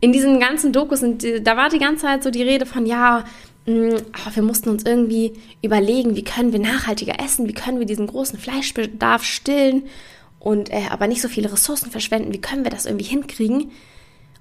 In 0.00 0.12
diesen 0.12 0.40
ganzen 0.40 0.72
Dokus, 0.72 1.00
sind, 1.00 1.24
da 1.42 1.56
war 1.56 1.68
die 1.68 1.78
ganze 1.78 2.02
Zeit 2.02 2.22
so 2.22 2.30
die 2.30 2.42
Rede 2.42 2.66
von, 2.66 2.86
ja, 2.86 3.24
mh, 3.66 3.96
wir 4.34 4.42
mussten 4.42 4.68
uns 4.68 4.84
irgendwie 4.84 5.32
überlegen, 5.62 6.16
wie 6.16 6.24
können 6.24 6.52
wir 6.52 6.60
nachhaltiger 6.60 7.18
essen, 7.18 7.48
wie 7.48 7.54
können 7.54 7.78
wir 7.78 7.86
diesen 7.86 8.06
großen 8.06 8.38
Fleischbedarf 8.38 9.24
stillen 9.24 9.84
und 10.38 10.70
äh, 10.70 10.86
aber 10.90 11.06
nicht 11.06 11.22
so 11.22 11.28
viele 11.28 11.50
Ressourcen 11.50 11.90
verschwenden, 11.90 12.32
wie 12.32 12.40
können 12.40 12.64
wir 12.64 12.70
das 12.70 12.86
irgendwie 12.86 13.06
hinkriegen? 13.06 13.70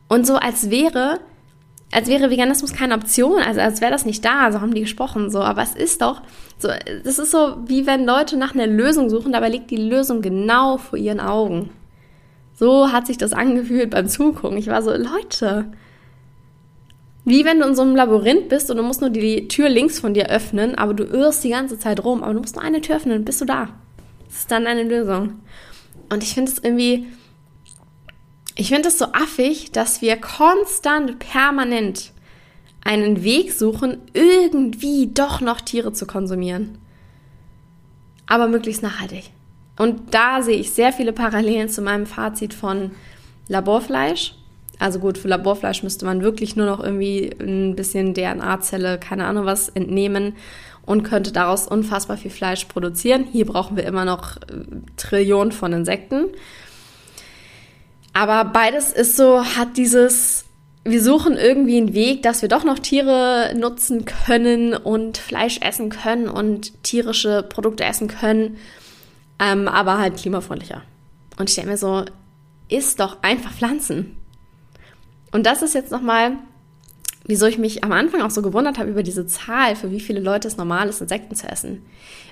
Und 0.07 0.27
so 0.27 0.35
als 0.35 0.69
wäre 0.69 1.19
als 1.91 2.07
wäre 2.07 2.29
Veganismus 2.29 2.73
keine 2.73 2.95
Option, 2.95 3.41
also 3.41 3.61
als 3.61 3.79
wäre 3.79 3.91
das 3.91 4.05
nicht 4.05 4.25
da, 4.25 4.51
so 4.51 4.59
haben 4.59 4.73
die 4.73 4.81
gesprochen, 4.81 5.29
so, 5.29 5.39
aber 5.39 5.61
es 5.61 5.75
ist 5.75 6.01
doch, 6.01 6.21
so, 6.57 6.69
das 7.03 7.19
ist 7.19 7.31
so, 7.31 7.57
wie 7.67 7.85
wenn 7.85 8.05
Leute 8.05 8.37
nach 8.37 8.53
einer 8.53 8.67
Lösung 8.67 9.09
suchen, 9.09 9.31
dabei 9.31 9.49
liegt 9.49 9.71
die 9.71 9.77
Lösung 9.77 10.21
genau 10.21 10.77
vor 10.77 10.97
ihren 10.99 11.19
Augen. 11.19 11.69
So 12.55 12.91
hat 12.91 13.05
sich 13.05 13.17
das 13.17 13.33
angefühlt 13.33 13.91
beim 13.91 14.07
Zugucken. 14.07 14.57
Ich 14.57 14.67
war 14.67 14.81
so, 14.81 14.91
Leute, 14.91 15.71
wie 17.25 17.43
wenn 17.43 17.59
du 17.59 17.67
in 17.67 17.75
so 17.75 17.81
einem 17.81 17.95
Labyrinth 17.95 18.49
bist 18.49 18.71
und 18.71 18.77
du 18.77 18.83
musst 18.83 19.01
nur 19.01 19.09
die 19.09 19.47
Tür 19.47 19.67
links 19.67 19.99
von 19.99 20.13
dir 20.13 20.29
öffnen, 20.29 20.75
aber 20.75 20.93
du 20.93 21.03
irrst 21.03 21.43
die 21.43 21.49
ganze 21.49 21.77
Zeit 21.77 22.03
rum, 22.03 22.23
aber 22.23 22.33
du 22.33 22.39
musst 22.39 22.55
nur 22.55 22.63
eine 22.63 22.81
Tür 22.81 22.97
öffnen, 22.97 23.25
bist 23.25 23.41
du 23.41 23.45
da. 23.45 23.69
Das 24.27 24.39
ist 24.39 24.51
dann 24.51 24.67
eine 24.67 24.83
Lösung. 24.83 25.41
Und 26.09 26.23
ich 26.23 26.33
finde 26.33 26.51
es 26.51 26.59
irgendwie, 26.59 27.07
ich 28.55 28.69
finde 28.69 28.87
es 28.87 28.97
so 28.97 29.05
affig, 29.05 29.71
dass 29.71 30.01
wir 30.01 30.15
konstant, 30.17 31.19
permanent 31.19 32.11
einen 32.83 33.23
Weg 33.23 33.51
suchen, 33.51 33.97
irgendwie 34.13 35.07
doch 35.07 35.41
noch 35.41 35.59
Tiere 35.59 35.91
zu 35.91 36.05
konsumieren. 36.05 36.77
Aber 38.27 38.47
möglichst 38.47 38.83
nachhaltig. 38.83 39.31
Und 39.77 40.13
da 40.13 40.41
sehe 40.41 40.57
ich 40.57 40.71
sehr 40.71 40.93
viele 40.93 41.13
Parallelen 41.13 41.69
zu 41.69 41.81
meinem 41.81 42.05
Fazit 42.05 42.53
von 42.53 42.91
Laborfleisch. 43.47 44.35
Also 44.79 44.99
gut, 44.99 45.17
für 45.17 45.27
Laborfleisch 45.27 45.83
müsste 45.83 46.05
man 46.05 46.21
wirklich 46.21 46.55
nur 46.55 46.65
noch 46.65 46.83
irgendwie 46.83 47.33
ein 47.39 47.75
bisschen 47.75 48.13
DNA-Zelle, 48.13 48.99
keine 48.99 49.25
Ahnung 49.25 49.45
was, 49.45 49.69
entnehmen 49.69 50.35
und 50.85 51.03
könnte 51.03 51.31
daraus 51.31 51.67
unfassbar 51.67 52.17
viel 52.17 52.31
Fleisch 52.31 52.65
produzieren. 52.65 53.25
Hier 53.31 53.45
brauchen 53.45 53.77
wir 53.77 53.85
immer 53.85 54.05
noch 54.05 54.37
äh, 54.37 54.65
Trillionen 54.97 55.51
von 55.51 55.73
Insekten. 55.73 56.25
Aber 58.13 58.45
beides 58.45 58.91
ist 58.91 59.17
so, 59.17 59.43
hat 59.43 59.77
dieses, 59.77 60.45
wir 60.83 61.01
suchen 61.01 61.35
irgendwie 61.35 61.77
einen 61.77 61.93
Weg, 61.93 62.21
dass 62.21 62.41
wir 62.41 62.49
doch 62.49 62.63
noch 62.63 62.79
Tiere 62.79 63.53
nutzen 63.57 64.05
können 64.05 64.73
und 64.73 65.17
Fleisch 65.17 65.59
essen 65.61 65.89
können 65.89 66.29
und 66.29 66.81
tierische 66.83 67.43
Produkte 67.43 67.83
essen 67.83 68.07
können, 68.07 68.57
ähm, 69.39 69.67
aber 69.67 69.97
halt 69.97 70.17
klimafreundlicher. 70.17 70.81
Und 71.37 71.49
ich 71.49 71.55
denke 71.55 71.71
mir 71.71 71.77
so, 71.77 72.05
isst 72.69 72.99
doch 72.99 73.21
einfach 73.21 73.51
Pflanzen. 73.51 74.17
Und 75.31 75.45
das 75.45 75.61
ist 75.61 75.75
jetzt 75.75 75.91
nochmal, 75.91 76.37
wieso 77.25 77.45
ich 77.45 77.57
mich 77.57 77.83
am 77.83 77.91
Anfang 77.91 78.21
auch 78.21 78.31
so 78.31 78.41
gewundert 78.41 78.77
habe 78.77 78.89
über 78.89 79.03
diese 79.03 79.27
Zahl, 79.27 79.75
für 79.75 79.91
wie 79.91 79.99
viele 79.99 80.19
Leute 80.19 80.47
es 80.47 80.57
normal 80.57 80.87
ist, 80.87 81.01
Insekten 81.01 81.35
zu 81.35 81.47
essen. 81.47 81.85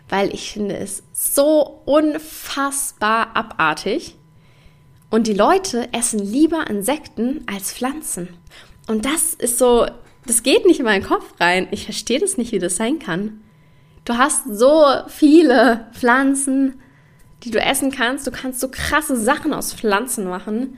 Weil 0.09 0.33
ich 0.33 0.51
finde 0.51 0.77
es 0.77 1.03
so 1.11 1.81
unfassbar 1.85 3.35
abartig, 3.35 4.15
und 5.13 5.27
die 5.27 5.33
Leute 5.33 5.93
essen 5.93 6.17
lieber 6.17 6.67
Insekten 6.67 7.45
als 7.45 7.71
Pflanzen. 7.71 8.29
Und 8.87 9.05
das 9.05 9.35
ist 9.35 9.59
so, 9.59 9.85
das 10.25 10.41
geht 10.41 10.65
nicht 10.65 10.79
in 10.79 10.85
meinen 10.85 11.03
Kopf 11.03 11.39
rein. 11.39 11.67
Ich 11.69 11.85
verstehe 11.85 12.19
das 12.19 12.35
nicht, 12.35 12.51
wie 12.51 12.57
das 12.57 12.77
sein 12.77 12.97
kann. 12.97 13.43
Du 14.05 14.15
hast 14.15 14.45
so 14.51 14.83
viele 15.09 15.85
Pflanzen, 15.93 16.81
die 17.43 17.51
du 17.51 17.59
essen 17.59 17.91
kannst. 17.91 18.25
Du 18.25 18.31
kannst 18.31 18.59
so 18.59 18.69
krasse 18.69 19.17
Sachen 19.17 19.53
aus 19.53 19.73
Pflanzen 19.73 20.25
machen. 20.25 20.77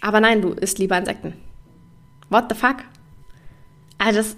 Aber 0.00 0.20
nein, 0.20 0.42
du 0.42 0.50
isst 0.52 0.78
lieber 0.78 0.98
Insekten. 0.98 1.34
What 2.30 2.46
the 2.48 2.56
fuck? 2.56 2.76
Also 3.98 4.18
das, 4.18 4.36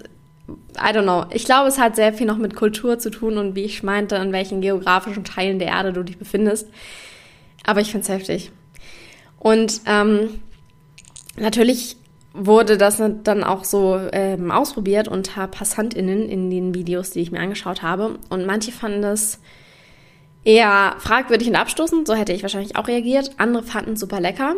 I 0.77 0.95
don't 0.95 1.03
know. 1.03 1.25
Ich 1.31 1.45
glaube, 1.45 1.67
es 1.67 1.79
hat 1.79 1.95
sehr 1.95 2.13
viel 2.13 2.27
noch 2.27 2.37
mit 2.37 2.55
Kultur 2.55 2.99
zu 2.99 3.09
tun 3.09 3.37
und 3.37 3.55
wie 3.55 3.63
ich 3.63 3.83
meinte, 3.83 4.15
in 4.15 4.31
welchen 4.31 4.61
geografischen 4.61 5.23
Teilen 5.23 5.59
der 5.59 5.69
Erde 5.69 5.93
du 5.93 6.03
dich 6.03 6.17
befindest. 6.17 6.69
Aber 7.65 7.81
ich 7.81 7.91
finde 7.91 8.03
es 8.03 8.09
heftig. 8.09 8.51
Und 9.39 9.81
ähm, 9.85 10.41
natürlich 11.37 11.97
wurde 12.33 12.77
das 12.77 13.01
dann 13.23 13.43
auch 13.43 13.63
so 13.63 13.99
ähm, 14.11 14.51
ausprobiert 14.51 15.07
unter 15.07 15.47
PassantInnen 15.47 16.29
in 16.29 16.49
den 16.49 16.73
Videos, 16.75 17.11
die 17.11 17.19
ich 17.19 17.31
mir 17.31 17.39
angeschaut 17.39 17.81
habe. 17.81 18.19
Und 18.29 18.45
manche 18.45 18.71
fanden 18.71 19.01
das 19.01 19.39
eher 20.47 20.95
fragwürdig 20.99 21.49
und 21.49 21.57
abstoßend, 21.57 22.07
so 22.07 22.15
hätte 22.15 22.31
ich 22.31 22.41
wahrscheinlich 22.41 22.77
auch 22.77 22.87
reagiert. 22.87 23.31
Andere 23.35 23.63
fanden 23.63 23.93
es 23.93 23.99
super 23.99 24.21
lecker. 24.21 24.55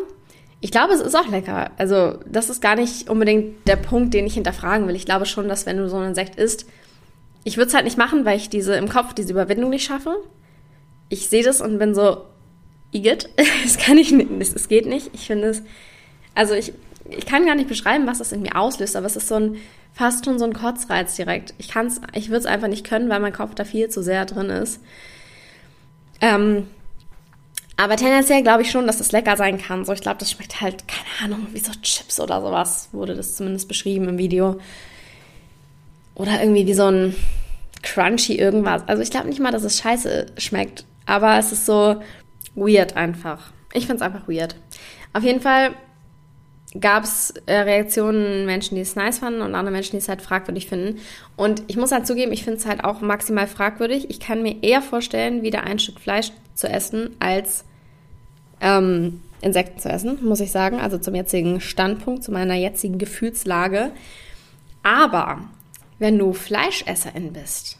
Ich 0.62 0.69
glaube, 0.69 0.93
es 0.93 1.02
ist 1.02 1.15
auch 1.15 1.28
lecker. 1.28 1.71
Also, 1.78 2.19
das 2.28 2.52
ist 2.52 2.62
gar 2.62 2.75
nicht 2.75 3.10
unbedingt 3.10 3.67
der 3.67 3.75
Punkt, 3.75 4.13
den 4.13 4.28
ich 4.28 4.36
hinterfragen 4.36 4.88
will. 4.88 4.95
Ich 4.95 5.06
glaube 5.06 5.25
schon, 5.25 5.47
dass 5.47 5.65
wenn 5.65 5.78
du 5.78 5.89
so 5.89 5.97
ein 5.97 6.10
Insekt 6.10 6.36
isst, 6.36 6.67
ich 7.43 7.58
würde 7.58 7.69
es 7.69 7.73
halt 7.73 7.86
nicht 7.86 7.97
machen, 7.97 8.23
weil 8.23 8.38
ich 8.38 8.49
diese 8.49 8.75
im 8.75 8.88
Kopf 8.88 9.15
diese 9.15 9.32
Überwindung 9.32 9.71
nicht 9.71 9.84
schaffe. 9.84 10.15
Ich 11.08 11.28
sehe 11.28 11.41
das 11.43 11.60
und 11.60 11.80
bin 11.80 11.95
so, 11.95 12.23
Igitt, 12.91 13.28
das 13.63 13.78
kann 13.84 13.97
ich 13.97 14.12
nicht, 14.12 14.30
es 14.30 14.67
geht 14.67 14.86
nicht. 14.86 15.10
Ich 15.13 15.25
finde 15.25 15.47
es, 15.47 15.63
also 16.36 16.54
ich, 16.54 16.71
ich 17.10 17.25
kann 17.25 17.47
gar 17.47 17.56
nicht 17.56 17.67
beschreiben, 17.67 18.06
was 18.06 18.19
das 18.19 18.32
in 18.32 18.43
mir 18.43 18.56
auslöst, 18.56 18.95
aber 18.95 19.08
es 19.08 19.15
ist 19.15 19.28
so 19.28 19.36
ein, 19.36 19.56
fast 19.93 20.25
schon 20.25 20.38
so 20.38 20.45
ein 20.45 20.54
Kotzreiz 20.54 21.15
direkt. 21.15 21.56
Ich 21.58 21.67
kann's, 21.67 21.99
ich 22.13 22.30
würde 22.30 22.41
es 22.41 22.45
einfach 22.45 22.67
nicht 22.67 22.86
können, 22.86 23.10
weil 23.10 23.21
mein 23.21 23.34
Kopf 23.34 23.56
da 23.56 23.65
viel 23.65 23.89
zu 23.89 24.04
sehr 24.04 24.25
drin 24.25 24.52
ist. 24.52 24.82
Ähm, 26.21 26.67
aber 27.77 27.95
tendenziell 27.95 28.43
glaube 28.43 28.63
ich 28.63 28.71
schon, 28.71 28.88
dass 28.88 28.97
das 28.97 29.12
lecker 29.12 29.38
sein 29.38 29.58
kann. 29.58 29.86
So, 29.86 29.93
ich 29.93 30.01
glaube, 30.01 30.17
das 30.19 30.32
schmeckt 30.32 30.60
halt, 30.60 30.84
keine 30.88 31.34
Ahnung, 31.34 31.47
wie 31.53 31.60
so 31.60 31.71
Chips 31.82 32.19
oder 32.19 32.41
sowas, 32.41 32.89
wurde 32.91 33.15
das 33.15 33.36
zumindest 33.38 33.67
beschrieben 33.67 34.10
im 34.10 34.17
Video. 34.17 34.60
Oder 36.15 36.41
irgendwie 36.41 36.67
wie 36.67 36.73
so 36.73 36.88
ein 36.88 37.15
crunchy 37.82 38.36
irgendwas. 38.36 38.86
Also 38.88 39.01
ich 39.01 39.12
glaube 39.12 39.29
nicht 39.29 39.39
mal, 39.39 39.51
dass 39.51 39.63
es 39.63 39.79
scheiße 39.79 40.25
schmeckt, 40.38 40.86
aber 41.05 41.38
es 41.38 41.53
ist 41.53 41.65
so, 41.65 42.01
weird 42.55 42.95
einfach. 42.95 43.51
Ich 43.73 43.86
finde 43.86 43.97
es 43.97 44.01
einfach 44.01 44.27
weird. 44.27 44.55
Auf 45.13 45.23
jeden 45.23 45.41
Fall 45.41 45.71
gab 46.79 47.03
es 47.03 47.34
äh, 47.47 47.55
Reaktionen, 47.55 48.45
Menschen, 48.45 48.75
die 48.75 48.82
es 48.82 48.95
nice 48.95 49.19
fanden 49.19 49.41
und 49.41 49.55
andere 49.55 49.71
Menschen, 49.71 49.91
die 49.91 49.97
es 49.97 50.10
halt 50.10 50.21
fragwürdig 50.21 50.67
finden. 50.67 50.99
Und 51.36 51.63
ich 51.67 51.77
muss 51.77 51.91
halt 51.91 52.05
zugeben, 52.05 52.32
ich 52.32 52.43
finde 52.43 52.60
es 52.60 52.65
halt 52.65 52.84
auch 52.84 53.01
maximal 53.01 53.47
fragwürdig. 53.47 54.10
Ich 54.10 54.19
kann 54.19 54.43
mir 54.43 54.62
eher 54.62 54.82
vorstellen, 54.82 55.41
wieder 55.41 55.63
ein 55.63 55.79
Stück 55.79 55.99
Fleisch 55.99 56.32
zu 56.53 56.67
essen, 56.67 57.15
als 57.19 57.65
ähm, 58.62 59.21
Insekten 59.41 59.79
zu 59.79 59.89
essen, 59.89 60.19
muss 60.23 60.41
ich 60.41 60.51
sagen. 60.51 60.79
Also 60.79 60.99
zum 60.99 61.15
jetzigen 61.15 61.60
Standpunkt, 61.60 62.23
zu 62.23 62.32
meiner 62.32 62.55
jetzigen 62.55 62.99
Gefühlslage. 62.99 63.91
Aber 64.84 65.41
wenn 65.97 66.19
du 66.19 66.34
Fleischesserin 66.34 67.34
bist 67.34 67.79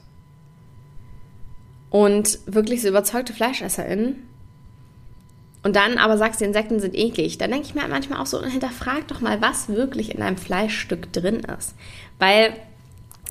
und 1.91 2.39
wirklich 2.47 2.82
so 2.82 2.88
überzeugte 2.88 3.34
Fleischesserin, 3.34 4.15
und 5.63 5.76
dann 5.76 5.98
aber 5.98 6.17
sagst, 6.17 6.39
die 6.39 6.45
Insekten 6.45 6.80
sind 6.80 6.95
eklig, 6.95 7.38
dann 7.38 7.52
denke 7.52 7.67
ich 7.67 7.76
mir 7.76 7.88
manchmal 7.88 8.19
auch 8.19 8.26
so, 8.26 8.43
hinterfrag 8.43 9.08
doch 9.08 9.22
mal, 9.22 9.41
was 9.41 9.69
wirklich 9.69 10.15
in 10.15 10.22
einem 10.22 10.38
Fleischstück 10.38 11.12
drin 11.12 11.41
ist. 11.58 11.76
Weil 12.17 12.54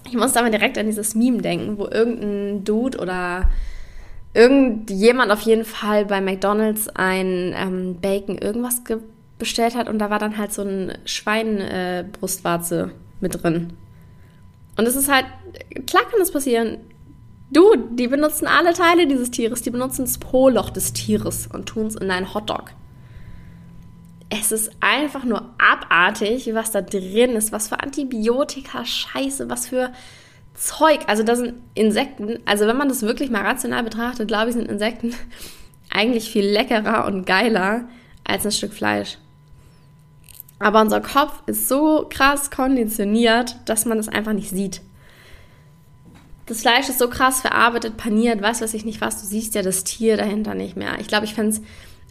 ich 0.06 0.14
muss 0.14 0.32
da 0.32 0.42
mal 0.42 0.50
direkt 0.50 0.78
an 0.78 0.86
dieses 0.86 1.14
Meme 1.14 1.42
denken, 1.42 1.78
wo 1.78 1.86
irgendein 1.86 2.64
Dude 2.64 2.98
oder 2.98 3.50
irgendjemand 4.34 5.32
auf 5.32 5.40
jeden 5.40 5.64
Fall 5.64 6.04
bei 6.04 6.20
McDonalds 6.20 6.88
ein 6.90 7.54
ähm, 7.56 7.96
Bacon 8.00 8.38
irgendwas 8.38 8.82
bestellt 9.38 9.74
hat 9.74 9.88
und 9.88 9.98
da 9.98 10.10
war 10.10 10.18
dann 10.18 10.36
halt 10.36 10.52
so 10.52 10.62
ein 10.62 10.92
Schweinbrustwarze 11.04 12.90
äh, 12.92 13.20
mit 13.20 13.42
drin. 13.42 13.72
Und 14.76 14.86
es 14.86 14.96
ist 14.96 15.10
halt, 15.10 15.26
klar 15.86 16.04
kann 16.04 16.20
das 16.20 16.30
passieren. 16.30 16.78
Du, 17.50 17.76
die 17.76 18.08
benutzen 18.08 18.46
alle 18.46 18.74
Teile 18.74 19.06
dieses 19.06 19.30
Tieres. 19.30 19.62
Die 19.62 19.70
benutzen 19.70 20.04
das 20.04 20.18
Po-Loch 20.18 20.70
des 20.70 20.92
Tieres 20.92 21.46
und 21.46 21.66
tun 21.66 21.86
es 21.86 21.96
in 21.96 22.10
einen 22.10 22.34
Hotdog. 22.34 22.72
Es 24.28 24.52
ist 24.52 24.70
einfach 24.80 25.24
nur 25.24 25.54
abartig, 25.58 26.50
was 26.52 26.70
da 26.70 26.82
drin 26.82 27.30
ist. 27.30 27.50
Was 27.50 27.68
für 27.68 27.80
Antibiotika, 27.80 28.84
Scheiße, 28.84 29.48
was 29.48 29.68
für 29.68 29.92
Zeug. 30.54 31.00
Also 31.06 31.22
da 31.22 31.36
sind 31.36 31.54
Insekten. 31.74 32.38
Also 32.44 32.66
wenn 32.66 32.76
man 32.76 32.90
das 32.90 33.02
wirklich 33.02 33.30
mal 33.30 33.42
rational 33.42 33.82
betrachtet, 33.82 34.28
glaube 34.28 34.50
ich, 34.50 34.54
sind 34.54 34.68
Insekten 34.68 35.14
eigentlich 35.90 36.30
viel 36.30 36.44
leckerer 36.44 37.06
und 37.06 37.24
geiler 37.24 37.88
als 38.24 38.44
ein 38.44 38.52
Stück 38.52 38.74
Fleisch. 38.74 39.16
Aber 40.58 40.82
unser 40.82 41.00
Kopf 41.00 41.42
ist 41.46 41.68
so 41.68 42.06
krass 42.10 42.50
konditioniert, 42.50 43.56
dass 43.64 43.86
man 43.86 43.96
das 43.96 44.08
einfach 44.08 44.34
nicht 44.34 44.50
sieht 44.50 44.82
das 46.48 46.62
Fleisch 46.62 46.88
ist 46.88 46.98
so 46.98 47.08
krass 47.08 47.42
verarbeitet, 47.42 47.96
paniert, 47.96 48.42
was 48.42 48.60
weiß 48.60 48.72
ich 48.74 48.84
nicht 48.84 49.00
was. 49.00 49.20
Du 49.20 49.26
siehst 49.26 49.54
ja 49.54 49.62
das 49.62 49.84
Tier 49.84 50.16
dahinter 50.16 50.54
nicht 50.54 50.76
mehr. 50.76 50.98
Ich 50.98 51.06
glaube, 51.06 51.26
ich 51.26 51.34
fände 51.34 51.60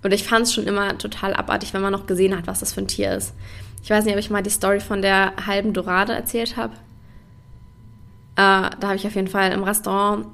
oder 0.03 0.13
ich 0.13 0.23
fand 0.23 0.45
es 0.45 0.53
schon 0.53 0.67
immer 0.67 0.97
total 0.97 1.33
abartig, 1.33 1.73
wenn 1.73 1.81
man 1.81 1.91
noch 1.91 2.05
gesehen 2.05 2.37
hat, 2.37 2.45
was 2.45 2.59
das 2.59 2.71
für 2.71 2.81
ein 2.81 2.87
Tier 2.87 3.13
ist. 3.15 3.33
Ich 3.83 3.89
weiß 3.89 4.05
nicht, 4.05 4.13
ob 4.13 4.19
ich 4.19 4.29
mal 4.29 4.43
die 4.43 4.51
Story 4.51 4.79
von 4.79 5.01
der 5.01 5.33
halben 5.45 5.73
Dorade 5.73 6.13
erzählt 6.13 6.55
habe. 6.55 6.73
Äh, 8.35 8.69
da 8.79 8.83
habe 8.83 8.95
ich 8.95 9.07
auf 9.07 9.15
jeden 9.15 9.27
Fall 9.27 9.51
im 9.51 9.63
Restaurant 9.63 10.27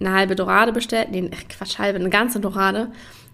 eine 0.00 0.12
halbe 0.12 0.34
Dorade 0.34 0.72
bestellt. 0.72 1.10
Nee, 1.12 1.30
Quatsch, 1.48 1.78
halbe, 1.78 2.00
eine 2.00 2.10
ganze 2.10 2.40
Dorade. 2.40 2.90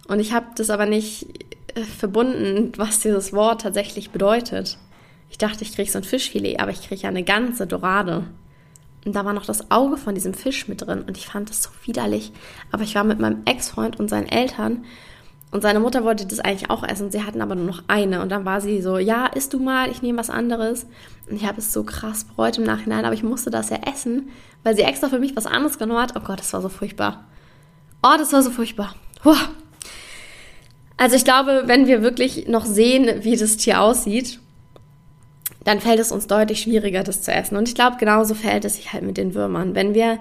Und 0.08 0.20
ich 0.20 0.34
habe 0.34 0.46
das 0.56 0.68
aber 0.68 0.84
nicht 0.84 1.26
äh, 1.74 1.80
verbunden, 1.82 2.72
was 2.76 3.00
dieses 3.00 3.32
Wort 3.32 3.62
tatsächlich 3.62 4.10
bedeutet. 4.10 4.76
Ich 5.30 5.38
dachte, 5.38 5.62
ich 5.62 5.74
kriege 5.74 5.90
so 5.90 5.98
ein 5.98 6.04
Fischfilet, 6.04 6.60
aber 6.60 6.70
ich 6.70 6.86
kriege 6.86 7.02
ja 7.02 7.08
eine 7.08 7.22
ganze 7.22 7.66
Dorade. 7.66 8.24
Und 9.04 9.14
da 9.14 9.24
war 9.24 9.32
noch 9.32 9.46
das 9.46 9.70
Auge 9.70 9.96
von 9.96 10.14
diesem 10.14 10.34
Fisch 10.34 10.68
mit 10.68 10.82
drin 10.82 11.02
und 11.06 11.16
ich 11.16 11.26
fand 11.26 11.48
das 11.48 11.62
so 11.62 11.70
widerlich. 11.84 12.32
Aber 12.70 12.82
ich 12.82 12.94
war 12.94 13.04
mit 13.04 13.18
meinem 13.18 13.42
Ex-Freund 13.46 13.98
und 13.98 14.08
seinen 14.08 14.28
Eltern 14.28 14.84
und 15.52 15.62
seine 15.62 15.80
Mutter 15.80 16.04
wollte 16.04 16.26
das 16.26 16.38
eigentlich 16.38 16.70
auch 16.70 16.84
essen. 16.84 17.10
Sie 17.10 17.24
hatten 17.24 17.42
aber 17.42 17.56
nur 17.56 17.66
noch 17.66 17.82
eine. 17.88 18.22
Und 18.22 18.28
dann 18.30 18.44
war 18.44 18.60
sie 18.60 18.80
so, 18.82 18.98
ja, 18.98 19.26
isst 19.26 19.52
du 19.52 19.58
mal, 19.58 19.90
ich 19.90 20.00
nehme 20.00 20.18
was 20.18 20.30
anderes. 20.30 20.86
Und 21.28 21.36
ich 21.36 21.46
habe 21.46 21.58
es 21.58 21.72
so 21.72 21.82
krass 21.82 22.24
bereut 22.24 22.58
im 22.58 22.64
Nachhinein, 22.64 23.04
aber 23.04 23.14
ich 23.14 23.24
musste 23.24 23.50
das 23.50 23.70
ja 23.70 23.78
essen, 23.90 24.28
weil 24.62 24.76
sie 24.76 24.82
extra 24.82 25.08
für 25.08 25.18
mich 25.18 25.34
was 25.34 25.46
anderes 25.46 25.78
genommen 25.78 26.02
hat. 26.02 26.14
Oh 26.16 26.20
Gott, 26.20 26.38
das 26.38 26.52
war 26.52 26.62
so 26.62 26.68
furchtbar. 26.68 27.24
Oh, 28.02 28.14
das 28.16 28.32
war 28.32 28.42
so 28.42 28.50
furchtbar. 28.50 28.94
Puh. 29.22 29.34
Also 30.96 31.16
ich 31.16 31.24
glaube, 31.24 31.62
wenn 31.66 31.86
wir 31.86 32.02
wirklich 32.02 32.46
noch 32.46 32.64
sehen, 32.64 33.24
wie 33.24 33.36
das 33.36 33.56
Tier 33.56 33.80
aussieht, 33.80 34.38
dann 35.64 35.80
fällt 35.80 35.98
es 35.98 36.12
uns 36.12 36.26
deutlich 36.26 36.60
schwieriger, 36.60 37.02
das 37.02 37.22
zu 37.22 37.32
essen. 37.32 37.56
Und 37.56 37.68
ich 37.68 37.74
glaube, 37.74 37.96
genauso 37.98 38.34
fällt 38.34 38.64
es 38.64 38.76
sich 38.76 38.92
halt 38.92 39.02
mit 39.02 39.16
den 39.16 39.34
Würmern. 39.34 39.74
Wenn 39.74 39.94
wir 39.94 40.18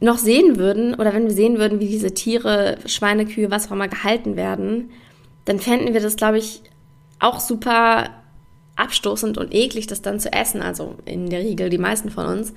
noch 0.00 0.18
sehen 0.18 0.56
würden 0.56 0.94
oder 0.94 1.12
wenn 1.12 1.24
wir 1.24 1.34
sehen 1.34 1.58
würden, 1.58 1.78
wie 1.78 1.88
diese 1.88 2.14
Tiere, 2.14 2.78
Schweine, 2.86 3.26
Kühe, 3.26 3.50
was 3.50 3.68
auch 3.68 3.72
immer 3.72 3.88
gehalten 3.88 4.36
werden, 4.36 4.90
dann 5.44 5.58
fänden 5.58 5.92
wir 5.92 6.00
das, 6.00 6.16
glaube 6.16 6.38
ich, 6.38 6.62
auch 7.18 7.38
super 7.38 8.08
abstoßend 8.76 9.36
und 9.36 9.54
eklig, 9.54 9.86
das 9.86 10.00
dann 10.00 10.20
zu 10.20 10.32
essen. 10.32 10.62
Also 10.62 10.94
in 11.04 11.28
der 11.28 11.40
Regel 11.40 11.68
die 11.68 11.78
meisten 11.78 12.10
von 12.10 12.26
uns. 12.26 12.54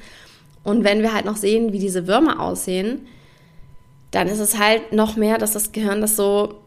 Und 0.63 0.85
wenn 0.85 1.01
wir 1.01 1.13
halt 1.13 1.25
noch 1.25 1.35
sehen, 1.35 1.73
wie 1.73 1.79
diese 1.79 2.07
Würmer 2.07 2.39
aussehen, 2.39 3.07
dann 4.11 4.27
ist 4.27 4.39
es 4.39 4.57
halt 4.57 4.93
noch 4.93 5.17
mehr, 5.17 5.37
dass 5.37 5.51
das 5.51 5.73
Gehirn 5.73 5.99
das 5.99 6.15
so, 6.15 6.61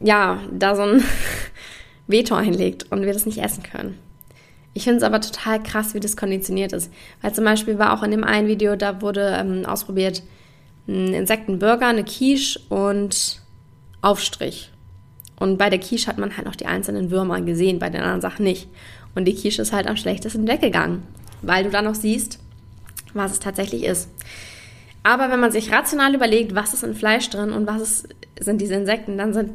ja, 0.00 0.40
da 0.50 0.74
so 0.74 0.82
ein 0.82 1.04
Veto 2.08 2.34
einlegt 2.34 2.90
und 2.90 3.02
wir 3.02 3.12
das 3.12 3.26
nicht 3.26 3.38
essen 3.38 3.62
können. 3.62 3.98
Ich 4.78 4.84
finde 4.84 4.98
es 4.98 5.02
aber 5.02 5.20
total 5.20 5.60
krass, 5.60 5.92
wie 5.94 5.98
das 5.98 6.16
konditioniert 6.16 6.72
ist. 6.72 6.92
Weil 7.20 7.34
zum 7.34 7.44
Beispiel 7.44 7.80
war 7.80 7.92
auch 7.92 8.04
in 8.04 8.12
dem 8.12 8.22
einen 8.22 8.46
Video, 8.46 8.76
da 8.76 9.02
wurde 9.02 9.36
ähm, 9.36 9.66
ausprobiert 9.66 10.22
ein 10.86 11.12
Insektenburger, 11.14 11.88
eine 11.88 12.04
Quiche 12.04 12.60
und 12.68 13.42
Aufstrich. 14.02 14.70
Und 15.34 15.58
bei 15.58 15.68
der 15.68 15.80
Quiche 15.80 16.06
hat 16.06 16.18
man 16.18 16.36
halt 16.36 16.46
noch 16.46 16.54
die 16.54 16.66
einzelnen 16.66 17.10
Würmer 17.10 17.40
gesehen, 17.40 17.80
bei 17.80 17.90
den 17.90 18.02
anderen 18.02 18.20
Sachen 18.20 18.44
nicht. 18.44 18.68
Und 19.16 19.24
die 19.24 19.34
Quiche 19.34 19.60
ist 19.60 19.72
halt 19.72 19.88
am 19.88 19.96
schlechtesten 19.96 20.46
weggegangen, 20.46 21.02
weil 21.42 21.64
du 21.64 21.70
dann 21.70 21.86
noch 21.86 21.96
siehst, 21.96 22.38
was 23.14 23.32
es 23.32 23.40
tatsächlich 23.40 23.82
ist. 23.82 24.08
Aber 25.02 25.28
wenn 25.28 25.40
man 25.40 25.50
sich 25.50 25.72
rational 25.72 26.14
überlegt, 26.14 26.54
was 26.54 26.72
ist 26.72 26.84
in 26.84 26.94
Fleisch 26.94 27.28
drin 27.30 27.50
und 27.50 27.66
was 27.66 27.82
ist, 27.82 28.08
sind 28.38 28.60
diese 28.60 28.74
Insekten, 28.74 29.18
dann 29.18 29.34
sind, 29.34 29.54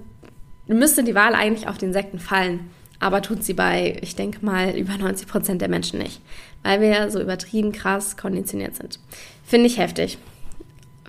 müsste 0.68 1.02
die 1.02 1.16
Wahl 1.16 1.34
eigentlich 1.34 1.70
auf 1.70 1.78
die 1.78 1.86
Insekten 1.86 2.20
fallen 2.20 2.70
aber 3.04 3.22
tut 3.22 3.44
sie 3.44 3.54
bei, 3.54 3.98
ich 4.02 4.16
denke 4.16 4.46
mal, 4.46 4.76
über 4.78 4.98
90 4.98 5.28
Prozent 5.28 5.62
der 5.62 5.70
Menschen 5.70 6.00
nicht, 6.00 6.22
weil 6.64 6.80
wir 6.80 7.12
so 7.12 7.20
übertrieben 7.20 7.74
krass 7.74 8.16
konditioniert 8.16 8.76
sind. 8.76 9.00
Finde 9.46 9.68
ich 9.68 9.78
heftig. 9.78 10.18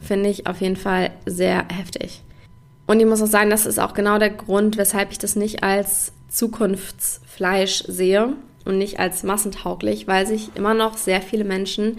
Finde 0.03 0.29
ich 0.29 0.47
auf 0.47 0.61
jeden 0.61 0.77
Fall 0.77 1.13
sehr 1.25 1.65
heftig. 1.69 2.21
Und 2.87 3.01
ich 3.01 3.07
muss 3.07 3.23
auch 3.23 3.27
sagen, 3.27 3.49
das 3.49 3.65
ist 3.65 3.79
auch 3.79 3.95
genau 3.95 4.19
der 4.19 4.31
Grund, 4.31 4.77
weshalb 4.77 5.13
ich 5.13 5.19
das 5.19 5.37
nicht 5.37 5.63
als 5.63 6.13
Zukunftsfleisch 6.29 7.85
sehe 7.87 8.35
und 8.65 8.77
nicht 8.77 8.99
als 8.99 9.23
massentauglich, 9.23 10.09
weil 10.09 10.27
sich 10.27 10.51
immer 10.57 10.75
noch 10.75 10.97
sehr 10.99 11.23
viele 11.23 11.45
Menschen, 11.45 11.99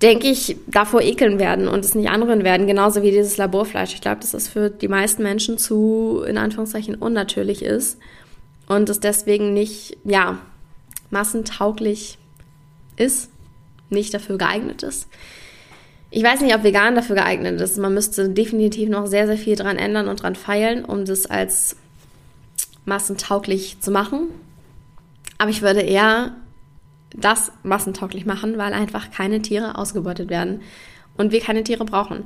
denke 0.00 0.28
ich, 0.28 0.56
davor 0.68 1.02
ekeln 1.02 1.38
werden 1.40 1.66
und 1.66 1.84
es 1.84 1.96
nicht 1.96 2.08
anrühren 2.08 2.44
werden, 2.44 2.68
genauso 2.68 3.02
wie 3.02 3.10
dieses 3.10 3.36
Laborfleisch. 3.36 3.92
Ich 3.92 4.00
glaube, 4.00 4.20
dass 4.20 4.34
es 4.34 4.48
für 4.48 4.70
die 4.70 4.88
meisten 4.88 5.24
Menschen 5.24 5.58
zu, 5.58 6.22
in 6.26 6.38
Anführungszeichen, 6.38 6.94
unnatürlich 6.94 7.62
ist 7.62 7.98
und 8.70 8.88
es 8.88 9.00
deswegen 9.00 9.52
nicht, 9.52 9.98
ja, 10.04 10.38
massentauglich 11.10 12.18
ist, 12.96 13.28
nicht 13.88 14.14
dafür 14.14 14.38
geeignet 14.38 14.84
ist. 14.84 15.08
Ich 16.12 16.22
weiß 16.22 16.40
nicht, 16.40 16.54
ob 16.54 16.62
vegan 16.62 16.94
dafür 16.94 17.16
geeignet 17.16 17.60
ist. 17.60 17.78
Man 17.78 17.94
müsste 17.94 18.28
definitiv 18.28 18.88
noch 18.88 19.08
sehr, 19.08 19.26
sehr 19.26 19.38
viel 19.38 19.56
dran 19.56 19.76
ändern 19.76 20.06
und 20.06 20.22
dran 20.22 20.36
feilen, 20.36 20.84
um 20.84 21.04
das 21.04 21.26
als 21.26 21.74
massentauglich 22.84 23.80
zu 23.80 23.90
machen. 23.90 24.28
Aber 25.36 25.50
ich 25.50 25.62
würde 25.62 25.80
eher 25.80 26.36
das 27.12 27.50
massentauglich 27.64 28.24
machen, 28.24 28.56
weil 28.56 28.72
einfach 28.72 29.10
keine 29.10 29.42
Tiere 29.42 29.78
ausgebeutet 29.78 30.30
werden 30.30 30.62
und 31.16 31.32
wir 31.32 31.40
keine 31.40 31.64
Tiere 31.64 31.84
brauchen. 31.84 32.22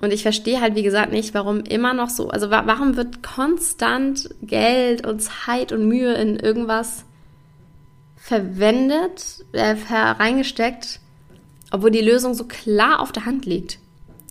Und 0.00 0.12
ich 0.12 0.22
verstehe 0.22 0.60
halt, 0.60 0.74
wie 0.74 0.82
gesagt, 0.82 1.12
nicht, 1.12 1.34
warum 1.34 1.60
immer 1.60 1.94
noch 1.94 2.08
so, 2.08 2.28
also 2.28 2.50
warum 2.50 2.96
wird 2.96 3.22
konstant 3.22 4.30
Geld 4.42 5.06
und 5.06 5.20
Zeit 5.20 5.70
und 5.70 5.86
Mühe 5.86 6.14
in 6.14 6.38
irgendwas 6.38 7.04
verwendet, 8.16 9.44
äh, 9.52 9.74
reingesteckt, 9.90 11.00
obwohl 11.70 11.90
die 11.90 12.00
Lösung 12.00 12.34
so 12.34 12.44
klar 12.44 13.00
auf 13.00 13.12
der 13.12 13.26
Hand 13.26 13.46
liegt. 13.46 13.78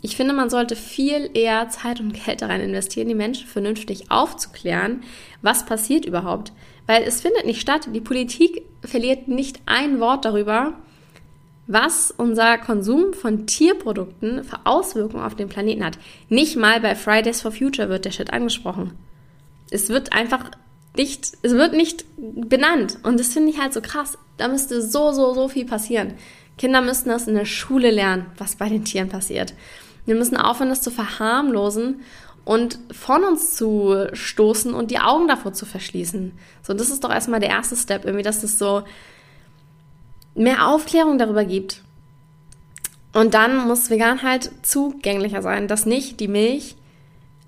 Ich 0.02 0.16
finde, 0.16 0.34
man 0.34 0.50
sollte 0.50 0.76
viel 0.76 1.30
eher 1.34 1.70
Zeit 1.70 2.00
und 2.00 2.14
Geld 2.14 2.42
daran 2.42 2.60
investieren, 2.60 3.08
die 3.08 3.16
Menschen 3.16 3.48
vernünftig 3.48 4.10
aufzuklären, 4.10 5.04
was 5.42 5.66
passiert 5.66 6.06
überhaupt. 6.06 6.52
Weil 6.88 7.04
es 7.04 7.22
findet 7.22 7.46
nicht 7.46 7.62
statt. 7.62 7.88
Die 7.94 8.02
Politik 8.02 8.64
verliert 8.84 9.28
nicht 9.28 9.62
ein 9.68 10.00
Wort 10.00 10.26
darüber, 10.26 10.74
was 11.72 12.14
unser 12.16 12.58
Konsum 12.58 13.14
von 13.14 13.48
Tierprodukten 13.48 14.44
für 14.44 14.60
Auswirkungen 14.66 15.24
auf 15.24 15.36
den 15.36 15.50
Planeten 15.50 15.86
hat. 15.86 15.98
Nicht 16.30 16.58
mal 16.58 16.80
bei 16.80 16.96
Fridays 16.96 17.42
for 17.42 17.52
Future 17.52 17.90
wird 17.90 18.06
der 18.06 18.12
Shit 18.12 18.34
angesprochen. 18.34 18.98
Es 19.70 19.90
wird 19.90 20.14
einfach 20.14 20.52
nicht, 20.98 21.32
es 21.42 21.54
wird 21.54 21.74
nicht 21.74 22.06
benannt. 22.18 23.00
Und 23.04 23.20
das 23.20 23.34
finde 23.34 23.50
ich 23.50 23.60
halt 23.60 23.74
so 23.74 23.82
krass. 23.82 24.18
Da 24.38 24.48
müsste 24.48 24.82
so, 24.82 25.12
so, 25.12 25.34
so 25.34 25.48
viel 25.48 25.66
passieren. 25.66 26.16
Kinder 26.58 26.82
müssten 26.82 27.10
das 27.10 27.28
in 27.28 27.36
der 27.36 27.46
Schule 27.46 27.92
lernen, 27.92 28.26
was 28.38 28.56
bei 28.56 28.68
den 28.68 28.84
Tieren 28.86 29.10
passiert. 29.10 29.54
Wir 30.06 30.16
müssen 30.16 30.38
aufhören, 30.38 30.70
das 30.70 30.82
zu 30.82 30.92
verharmlosen 30.92 32.02
und 32.44 32.80
von 32.92 33.24
uns 33.24 33.56
zu 33.56 34.08
stoßen 34.14 34.74
und 34.74 34.92
die 34.92 35.00
Augen 35.00 35.28
davor 35.28 35.54
zu 35.54 35.66
verschließen. 35.66 36.34
So, 36.64 36.74
das 36.74 36.90
ist 36.90 37.04
doch 37.04 37.12
erstmal 37.12 37.40
der 37.40 37.50
erste 37.50 37.76
Step, 37.76 38.04
irgendwie, 38.04 38.24
dass 38.24 38.42
das 38.42 38.58
so 38.58 38.84
mehr 40.36 40.68
Aufklärung 40.68 41.18
darüber 41.18 41.46
gibt. 41.46 41.82
Und 43.14 43.34
dann 43.34 43.68
muss 43.68 43.90
vegan 43.90 44.24
halt 44.24 44.52
zugänglicher 44.62 45.42
sein, 45.42 45.68
dass 45.68 45.86
nicht 45.86 46.20
die 46.20 46.28
Milch 46.28 46.76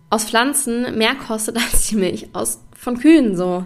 aus 0.10 0.26
Pflanzen 0.26 0.98
mehr 0.98 1.16
kostet 1.16 1.58
als 1.72 1.88
die 1.88 1.96
Milch 1.96 2.28
aus, 2.34 2.60
von 2.76 3.00
Kühen 3.00 3.36
so. 3.36 3.66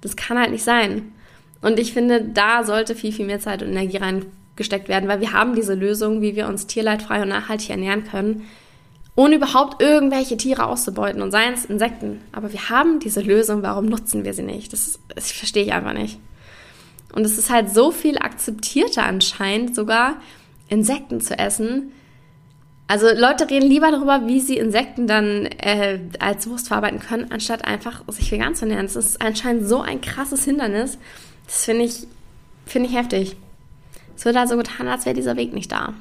Das 0.00 0.16
kann 0.16 0.38
halt 0.38 0.50
nicht 0.50 0.64
sein. 0.64 1.12
Und 1.60 1.78
ich 1.78 1.92
finde, 1.92 2.22
da 2.22 2.64
sollte 2.64 2.94
viel, 2.94 3.12
viel 3.12 3.26
mehr 3.26 3.40
Zeit 3.40 3.62
und 3.62 3.70
Energie 3.70 3.96
reingesteckt 3.96 4.88
werden, 4.88 5.08
weil 5.08 5.20
wir 5.20 5.32
haben 5.32 5.54
diese 5.54 5.74
Lösung, 5.74 6.20
wie 6.20 6.36
wir 6.36 6.46
uns 6.46 6.66
tierleidfrei 6.66 7.22
und 7.22 7.28
nachhaltig 7.28 7.70
ernähren 7.70 8.04
können, 8.04 8.42
ohne 9.16 9.36
überhaupt 9.36 9.80
irgendwelche 9.80 10.36
Tiere 10.36 10.66
auszubeuten 10.66 11.22
und 11.22 11.30
seien 11.30 11.54
es 11.54 11.64
Insekten. 11.64 12.20
Aber 12.32 12.52
wir 12.52 12.68
haben 12.68 12.98
diese 12.98 13.20
Lösung, 13.20 13.62
warum 13.62 13.86
nutzen 13.86 14.24
wir 14.24 14.34
sie 14.34 14.42
nicht? 14.42 14.72
Das, 14.72 14.98
das 15.14 15.30
verstehe 15.32 15.64
ich 15.64 15.72
einfach 15.72 15.92
nicht. 15.92 16.18
Und 17.14 17.24
es 17.24 17.38
ist 17.38 17.48
halt 17.48 17.70
so 17.70 17.92
viel 17.92 18.18
akzeptierter 18.18 19.04
anscheinend 19.04 19.74
sogar, 19.74 20.16
Insekten 20.68 21.20
zu 21.20 21.38
essen. 21.38 21.92
Also 22.88 23.06
Leute 23.06 23.48
reden 23.48 23.68
lieber 23.68 23.90
darüber, 23.92 24.26
wie 24.26 24.40
sie 24.40 24.58
Insekten 24.58 25.06
dann 25.06 25.46
äh, 25.46 26.00
als 26.18 26.48
Wurst 26.48 26.68
verarbeiten 26.68 26.98
können, 26.98 27.30
anstatt 27.30 27.64
einfach 27.64 28.02
sich 28.08 28.30
vegan 28.32 28.56
zu 28.56 28.64
ernähren. 28.64 28.86
Das 28.86 28.96
ist 28.96 29.22
anscheinend 29.22 29.68
so 29.68 29.80
ein 29.80 30.00
krasses 30.00 30.44
Hindernis. 30.44 30.98
Das 31.46 31.64
finde 31.64 31.84
ich, 31.84 32.06
finde 32.66 32.88
ich 32.88 32.96
heftig. 32.96 33.36
Es 34.16 34.24
wird 34.24 34.36
also 34.36 34.56
getan, 34.56 34.88
als 34.88 35.06
wäre 35.06 35.14
dieser 35.14 35.36
Weg 35.36 35.54
nicht 35.54 35.70
da. 35.70 35.94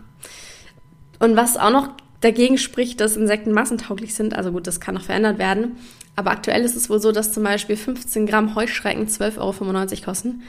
Und 1.19 1.35
was 1.35 1.57
auch 1.57 1.71
noch 1.71 1.89
dagegen 2.21 2.57
spricht, 2.57 2.99
dass 3.01 3.17
Insekten 3.17 3.51
massentauglich 3.51 4.15
sind, 4.15 4.33
also 4.33 4.51
gut, 4.51 4.65
das 4.65 4.79
kann 4.79 4.95
noch 4.95 5.03
verändert 5.03 5.37
werden. 5.37 5.77
Aber 6.15 6.31
aktuell 6.31 6.63
ist 6.63 6.75
es 6.75 6.89
wohl 6.89 6.99
so, 6.99 7.11
dass 7.11 7.31
zum 7.31 7.43
Beispiel 7.43 7.77
15 7.77 8.25
Gramm 8.25 8.55
Heuschrecken 8.55 9.07
12,95 9.07 9.37
Euro 9.37 10.05
kosten 10.05 10.43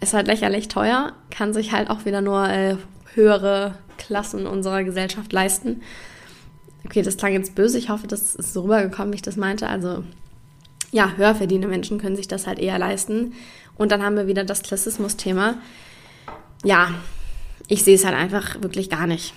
ist 0.00 0.14
halt 0.14 0.26
lächerlich 0.26 0.68
teuer, 0.68 1.12
kann 1.30 1.52
sich 1.52 1.72
halt 1.72 1.90
auch 1.90 2.04
wieder 2.04 2.20
nur 2.20 2.48
äh, 2.48 2.76
höhere 3.14 3.74
Klassen 3.98 4.46
unserer 4.46 4.82
Gesellschaft 4.84 5.32
leisten. 5.32 5.82
Okay, 6.84 7.02
das 7.02 7.16
klang 7.16 7.32
jetzt 7.32 7.54
böse. 7.54 7.78
Ich 7.78 7.90
hoffe, 7.90 8.06
das 8.06 8.34
ist 8.34 8.52
so 8.52 8.62
rübergekommen, 8.62 9.12
wie 9.12 9.16
ich 9.16 9.22
das 9.22 9.36
meinte. 9.36 9.68
Also, 9.68 10.04
ja, 10.90 11.12
höher 11.16 11.34
verdienende 11.34 11.68
Menschen 11.68 11.98
können 11.98 12.16
sich 12.16 12.28
das 12.28 12.46
halt 12.46 12.58
eher 12.58 12.78
leisten. 12.78 13.34
Und 13.76 13.92
dann 13.92 14.02
haben 14.02 14.16
wir 14.16 14.26
wieder 14.26 14.44
das 14.44 14.62
Klassismus-Thema. 14.62 15.58
Ja, 16.64 16.94
ich 17.68 17.84
sehe 17.84 17.94
es 17.94 18.04
halt 18.04 18.16
einfach 18.16 18.60
wirklich 18.62 18.90
gar 18.90 19.06
nicht. 19.06 19.34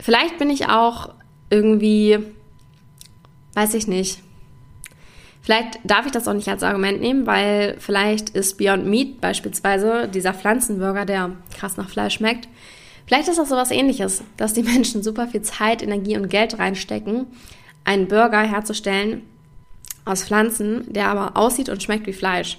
Vielleicht 0.00 0.38
bin 0.38 0.50
ich 0.50 0.68
auch 0.68 1.14
irgendwie, 1.50 2.18
weiß 3.54 3.74
ich 3.74 3.86
nicht, 3.86 4.20
Vielleicht 5.48 5.80
darf 5.82 6.04
ich 6.04 6.12
das 6.12 6.28
auch 6.28 6.34
nicht 6.34 6.48
als 6.48 6.62
Argument 6.62 7.00
nehmen, 7.00 7.26
weil 7.26 7.76
vielleicht 7.78 8.28
ist 8.28 8.58
Beyond 8.58 8.84
Meat 8.84 9.18
beispielsweise, 9.22 10.06
dieser 10.06 10.34
Pflanzenburger, 10.34 11.06
der 11.06 11.30
krass 11.56 11.78
nach 11.78 11.88
Fleisch 11.88 12.16
schmeckt, 12.16 12.48
Vielleicht 13.06 13.28
ist 13.28 13.38
das 13.38 13.48
sowas 13.48 13.70
ähnliches, 13.70 14.22
dass 14.36 14.52
die 14.52 14.62
Menschen 14.74 15.02
super 15.02 15.26
viel 15.26 15.40
Zeit, 15.40 15.82
Energie 15.82 16.18
und 16.18 16.28
Geld 16.28 16.58
reinstecken, 16.58 17.26
einen 17.82 18.06
Burger 18.06 18.42
herzustellen 18.42 19.22
aus 20.04 20.24
Pflanzen, 20.24 20.92
der 20.92 21.08
aber 21.08 21.34
aussieht 21.34 21.70
und 21.70 21.82
schmeckt 21.82 22.06
wie 22.06 22.12
Fleisch. 22.12 22.58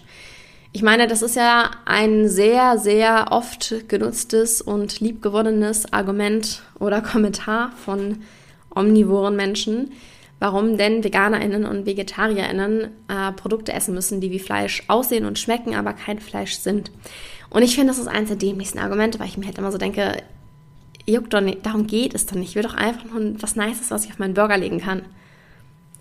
Ich 0.71 0.81
meine, 0.81 1.05
das 1.05 1.21
ist 1.21 1.35
ja 1.35 1.69
ein 1.85 2.27
sehr, 2.27 2.79
sehr 2.79 3.27
oft 3.29 3.87
genutztes 3.87 4.63
und 4.63 4.99
liebgewonnenes 4.99 5.93
Argument 5.93 6.63
oder 6.79 7.01
Kommentar 7.01 7.71
von 7.85 8.23
omnivoren 8.73 9.35
Menschen, 9.35 9.91
warum 10.39 10.77
denn 10.77 11.03
VeganerInnen 11.03 11.65
und 11.65 11.85
VegetarierInnen 11.85 12.89
äh, 13.07 13.31
Produkte 13.33 13.73
essen 13.73 13.93
müssen, 13.93 14.21
die 14.21 14.31
wie 14.31 14.39
Fleisch 14.39 14.83
aussehen 14.87 15.25
und 15.25 15.37
schmecken, 15.37 15.75
aber 15.75 15.93
kein 15.93 16.19
Fleisch 16.19 16.57
sind. 16.57 16.91
Und 17.49 17.63
ich 17.63 17.75
finde, 17.75 17.91
das 17.91 17.99
ist 17.99 18.07
eines 18.07 18.29
der 18.29 18.37
dämlichsten 18.37 18.79
Argumente, 18.79 19.19
weil 19.19 19.27
ich 19.27 19.37
mir 19.37 19.45
halt 19.45 19.57
immer 19.57 19.71
so 19.71 19.77
denke, 19.77 20.17
juckt 21.05 21.33
doch 21.33 21.41
nicht, 21.41 21.65
darum 21.65 21.87
geht 21.87 22.13
es 22.13 22.25
doch 22.25 22.35
nicht. 22.35 22.49
Ich 22.49 22.55
will 22.55 22.63
doch 22.63 22.75
einfach 22.75 23.05
nur 23.05 23.41
was 23.41 23.55
Nices, 23.55 23.91
was 23.91 24.05
ich 24.05 24.11
auf 24.11 24.19
meinen 24.19 24.33
Burger 24.33 24.57
legen 24.57 24.79
kann. 24.79 25.01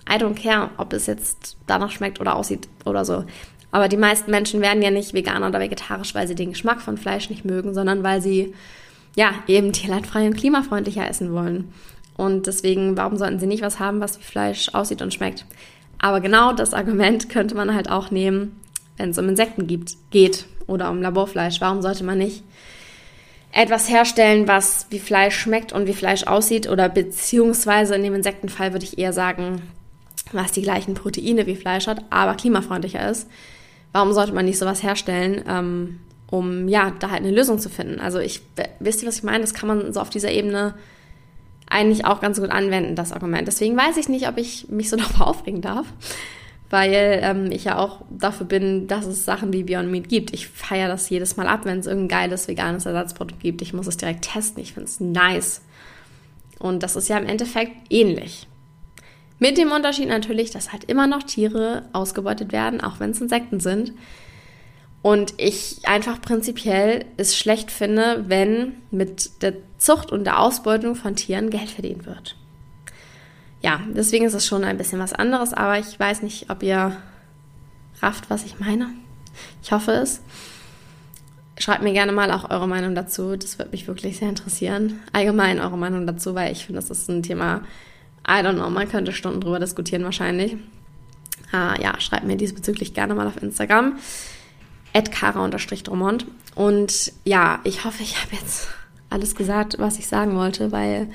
I 0.08 0.14
don't 0.14 0.40
care, 0.40 0.70
ob 0.78 0.92
es 0.92 1.06
jetzt 1.06 1.56
danach 1.66 1.90
schmeckt 1.90 2.20
oder 2.20 2.36
aussieht 2.36 2.68
oder 2.84 3.04
so. 3.04 3.24
Aber 3.70 3.88
die 3.88 3.98
meisten 3.98 4.30
Menschen 4.30 4.60
werden 4.60 4.82
ja 4.82 4.90
nicht 4.90 5.12
vegan 5.12 5.42
oder 5.42 5.60
vegetarisch, 5.60 6.14
weil 6.14 6.26
sie 6.26 6.34
den 6.34 6.50
Geschmack 6.50 6.80
von 6.80 6.96
Fleisch 6.96 7.28
nicht 7.28 7.44
mögen, 7.44 7.74
sondern 7.74 8.02
weil 8.02 8.22
sie 8.22 8.54
ja 9.14 9.32
eben 9.46 9.72
tierleidfrei 9.72 10.26
und 10.26 10.36
klimafreundlicher 10.36 11.08
essen 11.08 11.32
wollen. 11.32 11.72
Und 12.18 12.48
deswegen, 12.48 12.96
warum 12.96 13.16
sollten 13.16 13.38
sie 13.38 13.46
nicht 13.46 13.62
was 13.62 13.78
haben, 13.78 14.00
was 14.00 14.18
wie 14.18 14.24
Fleisch 14.24 14.74
aussieht 14.74 15.02
und 15.02 15.14
schmeckt? 15.14 15.46
Aber 16.00 16.20
genau 16.20 16.52
das 16.52 16.74
Argument 16.74 17.28
könnte 17.30 17.54
man 17.54 17.72
halt 17.72 17.88
auch 17.88 18.10
nehmen, 18.10 18.60
wenn 18.96 19.10
es 19.10 19.18
um 19.18 19.28
Insekten 19.28 19.68
gibt, 19.68 19.96
geht 20.10 20.46
oder 20.66 20.90
um 20.90 21.00
Laborfleisch. 21.00 21.60
Warum 21.60 21.80
sollte 21.80 22.02
man 22.02 22.18
nicht 22.18 22.42
etwas 23.52 23.88
herstellen, 23.88 24.48
was 24.48 24.88
wie 24.90 24.98
Fleisch 24.98 25.38
schmeckt 25.38 25.72
und 25.72 25.86
wie 25.86 25.94
Fleisch 25.94 26.24
aussieht? 26.24 26.68
Oder 26.68 26.88
beziehungsweise 26.88 27.94
in 27.94 28.02
dem 28.02 28.16
Insektenfall 28.16 28.72
würde 28.72 28.84
ich 28.84 28.98
eher 28.98 29.12
sagen, 29.12 29.62
was 30.32 30.50
die 30.50 30.62
gleichen 30.62 30.94
Proteine 30.94 31.46
wie 31.46 31.54
Fleisch 31.54 31.86
hat, 31.86 32.02
aber 32.10 32.34
klimafreundlicher 32.34 33.08
ist. 33.08 33.28
Warum 33.92 34.12
sollte 34.12 34.34
man 34.34 34.44
nicht 34.44 34.58
sowas 34.58 34.82
herstellen, 34.82 35.44
ähm, 35.48 36.00
um 36.32 36.66
ja, 36.66 36.92
da 36.98 37.10
halt 37.10 37.22
eine 37.22 37.30
Lösung 37.30 37.60
zu 37.60 37.70
finden? 37.70 38.00
Also 38.00 38.18
ich, 38.18 38.42
wisst 38.80 39.02
ihr, 39.02 39.08
was 39.08 39.18
ich 39.18 39.22
meine? 39.22 39.42
Das 39.42 39.54
kann 39.54 39.68
man 39.68 39.92
so 39.92 40.00
auf 40.00 40.10
dieser 40.10 40.32
Ebene 40.32 40.74
eigentlich 41.70 42.04
auch 42.04 42.20
ganz 42.20 42.40
gut 42.40 42.50
anwenden, 42.50 42.94
das 42.94 43.12
Argument. 43.12 43.46
Deswegen 43.46 43.76
weiß 43.76 43.96
ich 43.96 44.08
nicht, 44.08 44.28
ob 44.28 44.38
ich 44.38 44.68
mich 44.68 44.90
so 44.90 44.96
darüber 44.98 45.26
aufregen 45.26 45.60
darf, 45.60 45.86
weil 46.70 47.20
ähm, 47.22 47.50
ich 47.50 47.64
ja 47.64 47.78
auch 47.78 48.02
dafür 48.10 48.46
bin, 48.46 48.86
dass 48.86 49.06
es 49.06 49.24
Sachen 49.24 49.52
wie 49.52 49.64
Beyond 49.64 49.90
Meat 49.90 50.08
gibt. 50.08 50.32
Ich 50.32 50.48
feiere 50.48 50.88
das 50.88 51.08
jedes 51.10 51.36
Mal 51.36 51.46
ab, 51.46 51.60
wenn 51.64 51.78
es 51.78 51.86
irgendein 51.86 52.20
geiles 52.20 52.48
veganes 52.48 52.86
Ersatzprodukt 52.86 53.40
gibt. 53.40 53.62
Ich 53.62 53.72
muss 53.72 53.86
es 53.86 53.96
direkt 53.96 54.30
testen. 54.32 54.62
Ich 54.62 54.74
finde 54.74 54.88
es 54.88 55.00
nice. 55.00 55.62
Und 56.58 56.82
das 56.82 56.96
ist 56.96 57.08
ja 57.08 57.16
im 57.18 57.26
Endeffekt 57.26 57.72
ähnlich. 57.90 58.46
Mit 59.38 59.56
dem 59.56 59.70
Unterschied 59.70 60.08
natürlich, 60.08 60.50
dass 60.50 60.72
halt 60.72 60.84
immer 60.84 61.06
noch 61.06 61.22
Tiere 61.22 61.84
ausgebeutet 61.92 62.52
werden, 62.52 62.80
auch 62.80 62.98
wenn 62.98 63.10
es 63.10 63.20
Insekten 63.20 63.60
sind. 63.60 63.92
Und 65.08 65.32
ich 65.38 65.88
einfach 65.88 66.20
prinzipiell 66.20 67.06
es 67.16 67.34
schlecht 67.34 67.70
finde, 67.70 68.24
wenn 68.28 68.74
mit 68.90 69.42
der 69.42 69.54
Zucht 69.78 70.12
und 70.12 70.24
der 70.24 70.38
Ausbeutung 70.38 70.96
von 70.96 71.16
Tieren 71.16 71.48
Geld 71.48 71.70
verdient 71.70 72.04
wird. 72.04 72.36
Ja, 73.62 73.80
deswegen 73.88 74.26
ist 74.26 74.34
es 74.34 74.46
schon 74.46 74.64
ein 74.64 74.76
bisschen 74.76 74.98
was 74.98 75.14
anderes, 75.14 75.54
aber 75.54 75.78
ich 75.78 75.98
weiß 75.98 76.20
nicht, 76.20 76.50
ob 76.50 76.62
ihr 76.62 76.94
rafft, 78.02 78.28
was 78.28 78.44
ich 78.44 78.60
meine. 78.60 78.90
Ich 79.62 79.72
hoffe 79.72 79.92
es. 79.92 80.20
Schreibt 81.56 81.82
mir 81.82 81.94
gerne 81.94 82.12
mal 82.12 82.30
auch 82.30 82.50
eure 82.50 82.68
Meinung 82.68 82.94
dazu. 82.94 83.34
Das 83.34 83.58
würde 83.58 83.70
mich 83.70 83.88
wirklich 83.88 84.18
sehr 84.18 84.28
interessieren. 84.28 85.00
Allgemein 85.14 85.58
eure 85.58 85.78
Meinung 85.78 86.06
dazu, 86.06 86.34
weil 86.34 86.52
ich 86.52 86.66
finde, 86.66 86.82
das 86.82 86.90
ist 86.90 87.08
ein 87.08 87.22
Thema, 87.22 87.62
I 88.28 88.42
don't 88.42 88.56
know, 88.56 88.68
man 88.68 88.90
könnte 88.90 89.12
Stunden 89.12 89.40
drüber 89.40 89.58
diskutieren 89.58 90.04
wahrscheinlich. 90.04 90.58
Ah, 91.50 91.76
ja, 91.80 91.98
schreibt 91.98 92.26
mir 92.26 92.36
diesbezüglich 92.36 92.92
gerne 92.92 93.14
mal 93.14 93.26
auf 93.26 93.42
Instagram 93.42 93.96
kara-dromont. 94.94 96.26
Und 96.54 97.12
ja, 97.24 97.60
ich 97.64 97.84
hoffe, 97.84 98.02
ich 98.02 98.20
habe 98.22 98.36
jetzt 98.36 98.68
alles 99.10 99.34
gesagt, 99.34 99.76
was 99.78 99.98
ich 99.98 100.06
sagen 100.06 100.36
wollte, 100.36 100.72
weil 100.72 101.08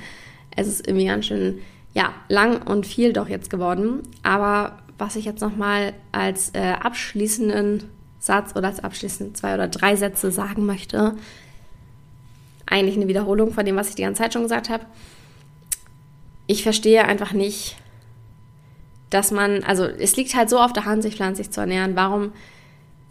es 0.55 0.67
ist 0.67 0.87
irgendwie 0.87 1.05
ganz 1.05 1.25
schön, 1.25 1.59
ja, 1.93 2.13
lang 2.27 2.61
und 2.61 2.85
viel 2.87 3.13
doch 3.13 3.29
jetzt 3.29 3.49
geworden. 3.49 4.03
Aber 4.23 4.79
was 4.97 5.15
ich 5.15 5.25
jetzt 5.25 5.41
nochmal 5.41 5.93
als 6.11 6.51
äh, 6.53 6.73
abschließenden 6.79 7.83
Satz 8.19 8.55
oder 8.55 8.69
als 8.69 8.83
abschließend 8.83 9.37
zwei 9.37 9.53
oder 9.53 9.67
drei 9.67 9.95
Sätze 9.95 10.31
sagen 10.31 10.65
möchte, 10.65 11.15
eigentlich 12.65 12.95
eine 12.95 13.07
Wiederholung 13.07 13.53
von 13.53 13.65
dem, 13.65 13.75
was 13.75 13.89
ich 13.89 13.95
die 13.95 14.03
ganze 14.03 14.21
Zeit 14.21 14.33
schon 14.33 14.43
gesagt 14.43 14.69
habe. 14.69 14.85
Ich 16.47 16.63
verstehe 16.63 17.05
einfach 17.05 17.33
nicht, 17.33 17.75
dass 19.09 19.31
man, 19.31 19.63
also 19.63 19.83
es 19.83 20.15
liegt 20.15 20.35
halt 20.35 20.49
so 20.49 20.59
auf 20.59 20.73
der 20.73 20.85
Hand, 20.85 21.03
sich 21.03 21.15
pflanzlich 21.15 21.51
zu 21.51 21.61
ernähren. 21.61 21.95
Warum 21.95 22.31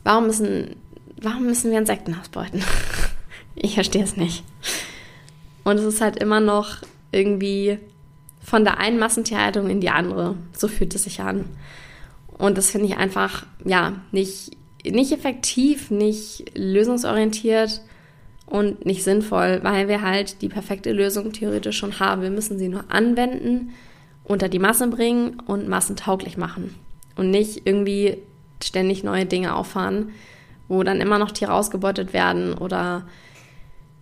Warum 0.04 0.26
müssen, 0.26 0.76
warum 1.20 1.46
müssen 1.46 1.70
wir 1.70 1.78
Insekten 1.78 2.14
ausbeuten? 2.14 2.62
ich 3.54 3.74
verstehe 3.74 4.04
es 4.04 4.16
nicht. 4.16 4.44
Und 5.64 5.78
es 5.78 5.84
ist 5.84 6.00
halt 6.00 6.16
immer 6.16 6.40
noch 6.40 6.78
irgendwie 7.12 7.78
von 8.42 8.64
der 8.64 8.78
einen 8.78 8.98
Massentierhaltung 8.98 9.70
in 9.70 9.80
die 9.80 9.90
andere. 9.90 10.36
So 10.52 10.68
fühlt 10.68 10.94
es 10.94 11.04
sich 11.04 11.20
an. 11.20 11.44
Und 12.26 12.58
das 12.58 12.70
finde 12.70 12.88
ich 12.88 12.96
einfach, 12.96 13.46
ja, 13.64 14.00
nicht, 14.10 14.56
nicht 14.84 15.12
effektiv, 15.12 15.90
nicht 15.90 16.56
lösungsorientiert 16.56 17.82
und 18.46 18.84
nicht 18.84 19.04
sinnvoll, 19.04 19.60
weil 19.62 19.86
wir 19.86 20.02
halt 20.02 20.42
die 20.42 20.48
perfekte 20.48 20.92
Lösung 20.92 21.32
theoretisch 21.32 21.78
schon 21.78 22.00
haben. 22.00 22.22
Wir 22.22 22.30
müssen 22.30 22.58
sie 22.58 22.68
nur 22.68 22.84
anwenden, 22.88 23.70
unter 24.24 24.48
die 24.48 24.58
Masse 24.58 24.88
bringen 24.88 25.40
und 25.46 25.68
massentauglich 25.68 26.36
machen. 26.36 26.74
Und 27.16 27.30
nicht 27.30 27.62
irgendwie 27.64 28.18
ständig 28.64 29.04
neue 29.04 29.26
Dinge 29.26 29.54
auffahren, 29.54 30.10
wo 30.68 30.82
dann 30.82 31.00
immer 31.00 31.18
noch 31.18 31.30
Tiere 31.30 31.52
ausgebeutet 31.52 32.12
werden 32.12 32.54
oder 32.54 33.06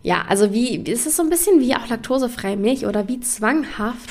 ja, 0.02 0.24
also 0.28 0.52
wie, 0.52 0.76
ist 0.76 1.06
es 1.06 1.16
so 1.16 1.22
ein 1.22 1.30
bisschen 1.30 1.60
wie 1.60 1.76
auch 1.76 1.88
laktosefreie 1.88 2.56
Milch 2.56 2.86
oder 2.86 3.06
wie 3.08 3.20
zwanghaft 3.20 4.10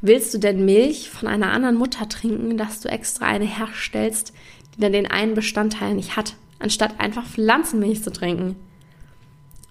willst 0.00 0.32
du 0.34 0.38
denn 0.38 0.64
Milch 0.64 1.10
von 1.10 1.28
einer 1.28 1.52
anderen 1.52 1.76
Mutter 1.76 2.08
trinken, 2.08 2.56
dass 2.56 2.80
du 2.80 2.88
extra 2.88 3.26
eine 3.26 3.44
herstellst, 3.44 4.32
die 4.74 4.80
dann 4.80 4.92
den 4.92 5.10
einen 5.10 5.34
Bestandteil 5.34 5.94
nicht 5.94 6.16
hat, 6.16 6.34
anstatt 6.58 6.98
einfach 7.00 7.26
Pflanzenmilch 7.26 8.02
zu 8.02 8.12
trinken? 8.12 8.56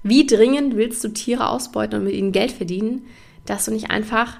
Wie 0.04 0.26
dringend 0.26 0.76
willst 0.78 1.04
du 1.04 1.10
Tiere 1.10 1.50
ausbeuten 1.50 2.00
und 2.00 2.06
mit 2.06 2.14
ihnen 2.14 2.32
Geld 2.32 2.52
verdienen, 2.52 3.06
dass 3.46 3.66
du 3.66 3.72
nicht 3.72 3.92
einfach 3.92 4.38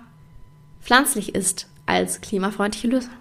pflanzlich 0.82 1.36
isst 1.36 1.68
als 1.86 2.22
klimafreundliche 2.22 2.88
Lösung? 2.88 3.12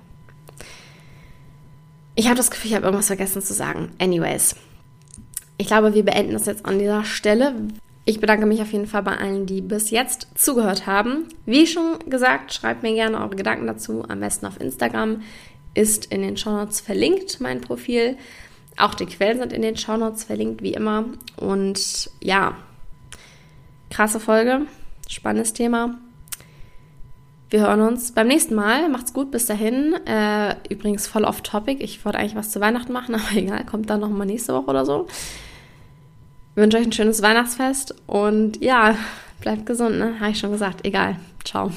Ich 2.19 2.27
habe 2.27 2.35
das 2.35 2.51
Gefühl, 2.51 2.71
ich 2.71 2.75
habe 2.75 2.85
irgendwas 2.85 3.07
vergessen 3.07 3.43
zu 3.43 3.55
sagen. 3.55 3.93
Anyways, 4.01 4.57
ich 5.57 5.69
glaube, 5.69 5.95
wir 5.95 6.05
beenden 6.05 6.33
das 6.33 6.47
jetzt 6.47 6.67
an 6.67 6.81
dieser 6.81 7.05
Stelle. 7.05 7.55
Ich 8.07 8.19
bedanke 8.19 8.45
mich 8.45 8.61
auf 8.61 8.73
jeden 8.73 8.89
Fall 8.89 9.05
bei 9.05 9.17
allen, 9.17 9.47
die 9.47 9.61
bis 9.61 9.93
jetzt 9.93 10.27
zugehört 10.35 10.89
haben. 10.89 11.29
Wie 11.47 11.65
schon 11.69 11.97
gesagt, 12.11 12.53
schreibt 12.53 12.83
mir 12.83 12.93
gerne 12.93 13.21
eure 13.21 13.37
Gedanken 13.37 13.69
dazu. 13.69 14.03
Am 14.09 14.19
besten 14.19 14.47
auf 14.47 14.61
Instagram 14.61 15.23
ist 15.75 16.07
in 16.07 16.23
den 16.23 16.37
Shownotes 16.37 16.81
verlinkt 16.81 17.41
mein 17.41 17.61
Profil. 17.61 18.17
Auch 18.77 18.95
die 18.95 19.07
Quellen 19.07 19.39
sind 19.39 19.53
in 19.53 19.63
den 19.63 19.77
Shownotes 19.77 20.25
verlinkt, 20.25 20.61
wie 20.61 20.73
immer. 20.73 21.05
Und 21.37 22.11
ja, 22.21 22.57
krasse 23.91 24.19
Folge, 24.19 24.63
spannendes 25.07 25.53
Thema. 25.53 26.01
Wir 27.51 27.61
hören 27.61 27.81
uns 27.81 28.13
beim 28.13 28.29
nächsten 28.29 28.55
Mal. 28.55 28.89
Macht's 28.91 29.15
gut, 29.15 29.31
bis 29.31 29.47
dahin. 29.47 29.95
Äh, 30.07 30.57
übrigens 30.69 31.07
voll 31.07 31.25
off 31.25 31.41
topic. 31.41 31.83
Ich 31.83 32.05
wollte 32.05 32.19
eigentlich 32.19 32.37
was 32.37 32.51
zu 32.51 32.61
Weihnachten 32.61 32.93
machen, 32.93 33.15
aber 33.15 33.37
egal, 33.37 33.65
kommt 33.65 33.89
dann 33.89 34.01
nochmal 34.01 34.27
nächste 34.27 34.53
Woche 34.55 34.67
oder 34.67 34.85
so. 34.85 35.07
Ich 36.51 36.57
wünsche 36.57 36.77
euch 36.77 36.87
ein 36.87 36.93
schönes 36.93 37.23
Weihnachtsfest 37.23 37.95
und 38.07 38.63
ja, 38.63 38.97
bleibt 39.41 39.65
gesund, 39.65 39.99
ne? 39.99 40.21
Habe 40.21 40.31
ich 40.31 40.39
schon 40.39 40.53
gesagt. 40.53 40.85
Egal. 40.85 41.17
Ciao. 41.45 41.71